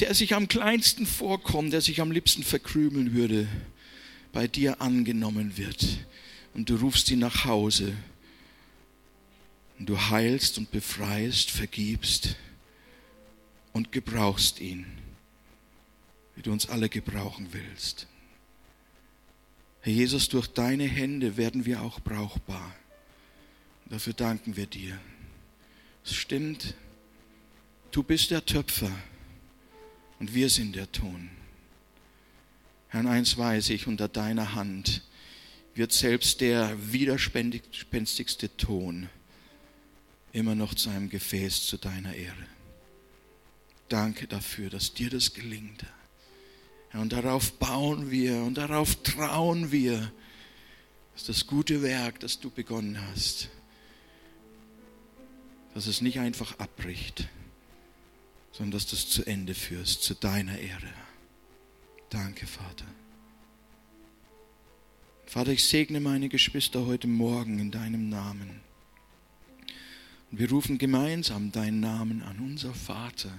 [0.00, 3.48] der sich am kleinsten vorkommt, der sich am liebsten verkrümeln würde,
[4.32, 5.86] bei dir angenommen wird.
[6.54, 7.94] Und du rufst ihn nach Hause.
[9.78, 12.36] Und du heilst und befreist, vergibst
[13.72, 14.86] und gebrauchst ihn,
[16.34, 18.06] wie du uns alle gebrauchen willst.
[19.82, 22.74] Herr Jesus, durch deine Hände werden wir auch brauchbar.
[23.88, 24.98] Dafür danken wir dir.
[26.04, 26.74] Es stimmt,
[27.92, 28.90] du bist der Töpfer
[30.18, 31.30] und wir sind der Ton.
[32.88, 35.02] Herr, eins weiß ich, unter deiner Hand
[35.74, 39.08] wird selbst der widerspenstigste Ton
[40.32, 42.46] immer noch zu einem Gefäß zu deiner Ehre.
[43.88, 45.84] Danke dafür, dass dir das gelingt.
[46.90, 50.12] Herr, und darauf bauen wir und darauf trauen wir,
[51.14, 53.48] dass das gute Werk, das du begonnen hast,
[55.74, 57.28] dass es nicht einfach abbricht,
[58.56, 60.88] sondern dass du es zu Ende führst, zu deiner Ehre.
[62.08, 62.86] Danke, Vater.
[65.26, 68.60] Vater, ich segne meine Geschwister heute Morgen in deinem Namen.
[70.30, 73.36] Und wir rufen gemeinsam deinen Namen an, unser Vater,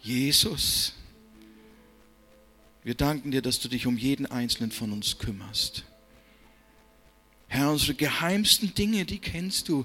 [0.00, 0.92] Jesus.
[2.84, 5.84] Wir danken dir, dass du dich um jeden einzelnen von uns kümmerst.
[7.48, 9.84] Herr, unsere geheimsten Dinge, die kennst du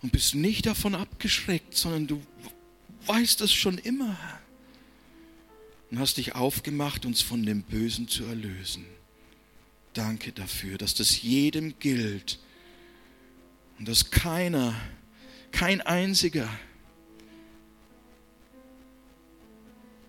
[0.00, 2.22] und bist nicht davon abgeschreckt, sondern du
[3.06, 4.16] weißt es schon immer
[5.90, 8.86] und hast dich aufgemacht, uns von dem Bösen zu erlösen.
[9.92, 12.38] Danke dafür, dass das jedem gilt
[13.78, 14.74] und dass keiner,
[15.50, 16.48] kein einziger,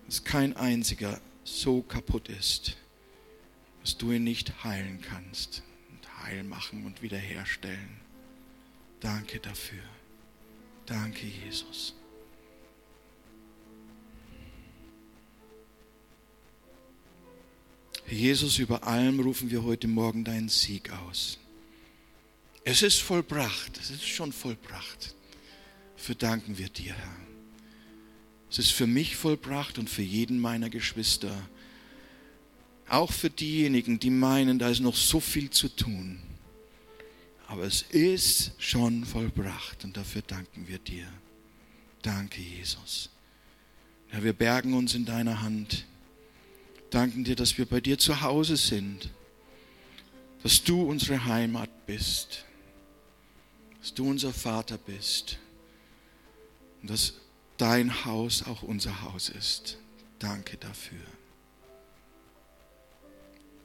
[0.06, 2.76] dass kein einziger so kaputt ist,
[3.82, 8.00] dass du ihn nicht heilen kannst und heil machen und wiederherstellen.
[9.00, 9.82] Danke dafür.
[10.86, 11.94] Danke, Jesus.
[18.06, 21.38] Jesus, über allem rufen wir heute Morgen deinen Sieg aus.
[22.62, 25.14] Es ist vollbracht, es ist schon vollbracht.
[25.96, 27.16] Für danken wir dir, Herr.
[28.50, 31.34] Es ist für mich vollbracht und für jeden meiner Geschwister.
[32.88, 36.20] Auch für diejenigen, die meinen, da ist noch so viel zu tun.
[37.48, 41.06] Aber es ist schon vollbracht und dafür danken wir dir.
[42.02, 43.10] Danke, Jesus.
[44.08, 45.86] Herr, wir bergen uns in deiner Hand
[46.94, 49.10] danken dir, dass wir bei dir zu Hause sind,
[50.42, 52.44] dass du unsere Heimat bist,
[53.80, 55.38] dass du unser Vater bist
[56.80, 57.14] und dass
[57.56, 59.78] dein Haus auch unser Haus ist.
[60.18, 61.00] Danke dafür.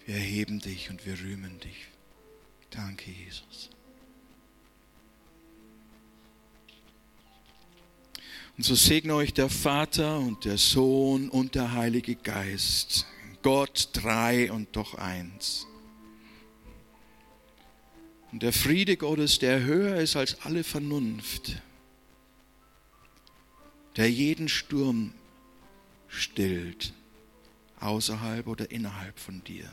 [0.06, 1.88] Wir erheben dich und wir rühmen dich.
[2.72, 3.70] Danke, Jesus.
[8.58, 13.06] Und so segne euch der Vater und der Sohn und der Heilige Geist.
[13.42, 15.66] Gott drei und doch eins.
[18.32, 21.62] Und der Friede Gottes, der höher ist als alle Vernunft,
[23.96, 25.14] der jeden Sturm
[26.08, 26.94] stillt,
[27.80, 29.70] außerhalb oder innerhalb von dir.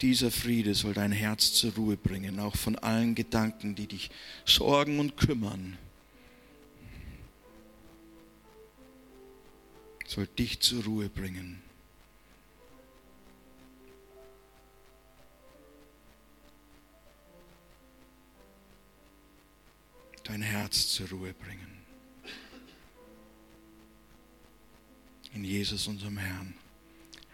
[0.00, 4.10] Dieser Friede soll dein Herz zur Ruhe bringen, auch von allen Gedanken, die dich
[4.46, 5.76] sorgen und kümmern.
[10.10, 11.62] Soll dich zur Ruhe bringen.
[20.24, 21.84] Dein Herz zur Ruhe bringen.
[25.32, 26.54] In Jesus, unserem Herrn.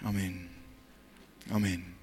[0.03, 0.51] Amen.
[1.49, 1.96] Amen.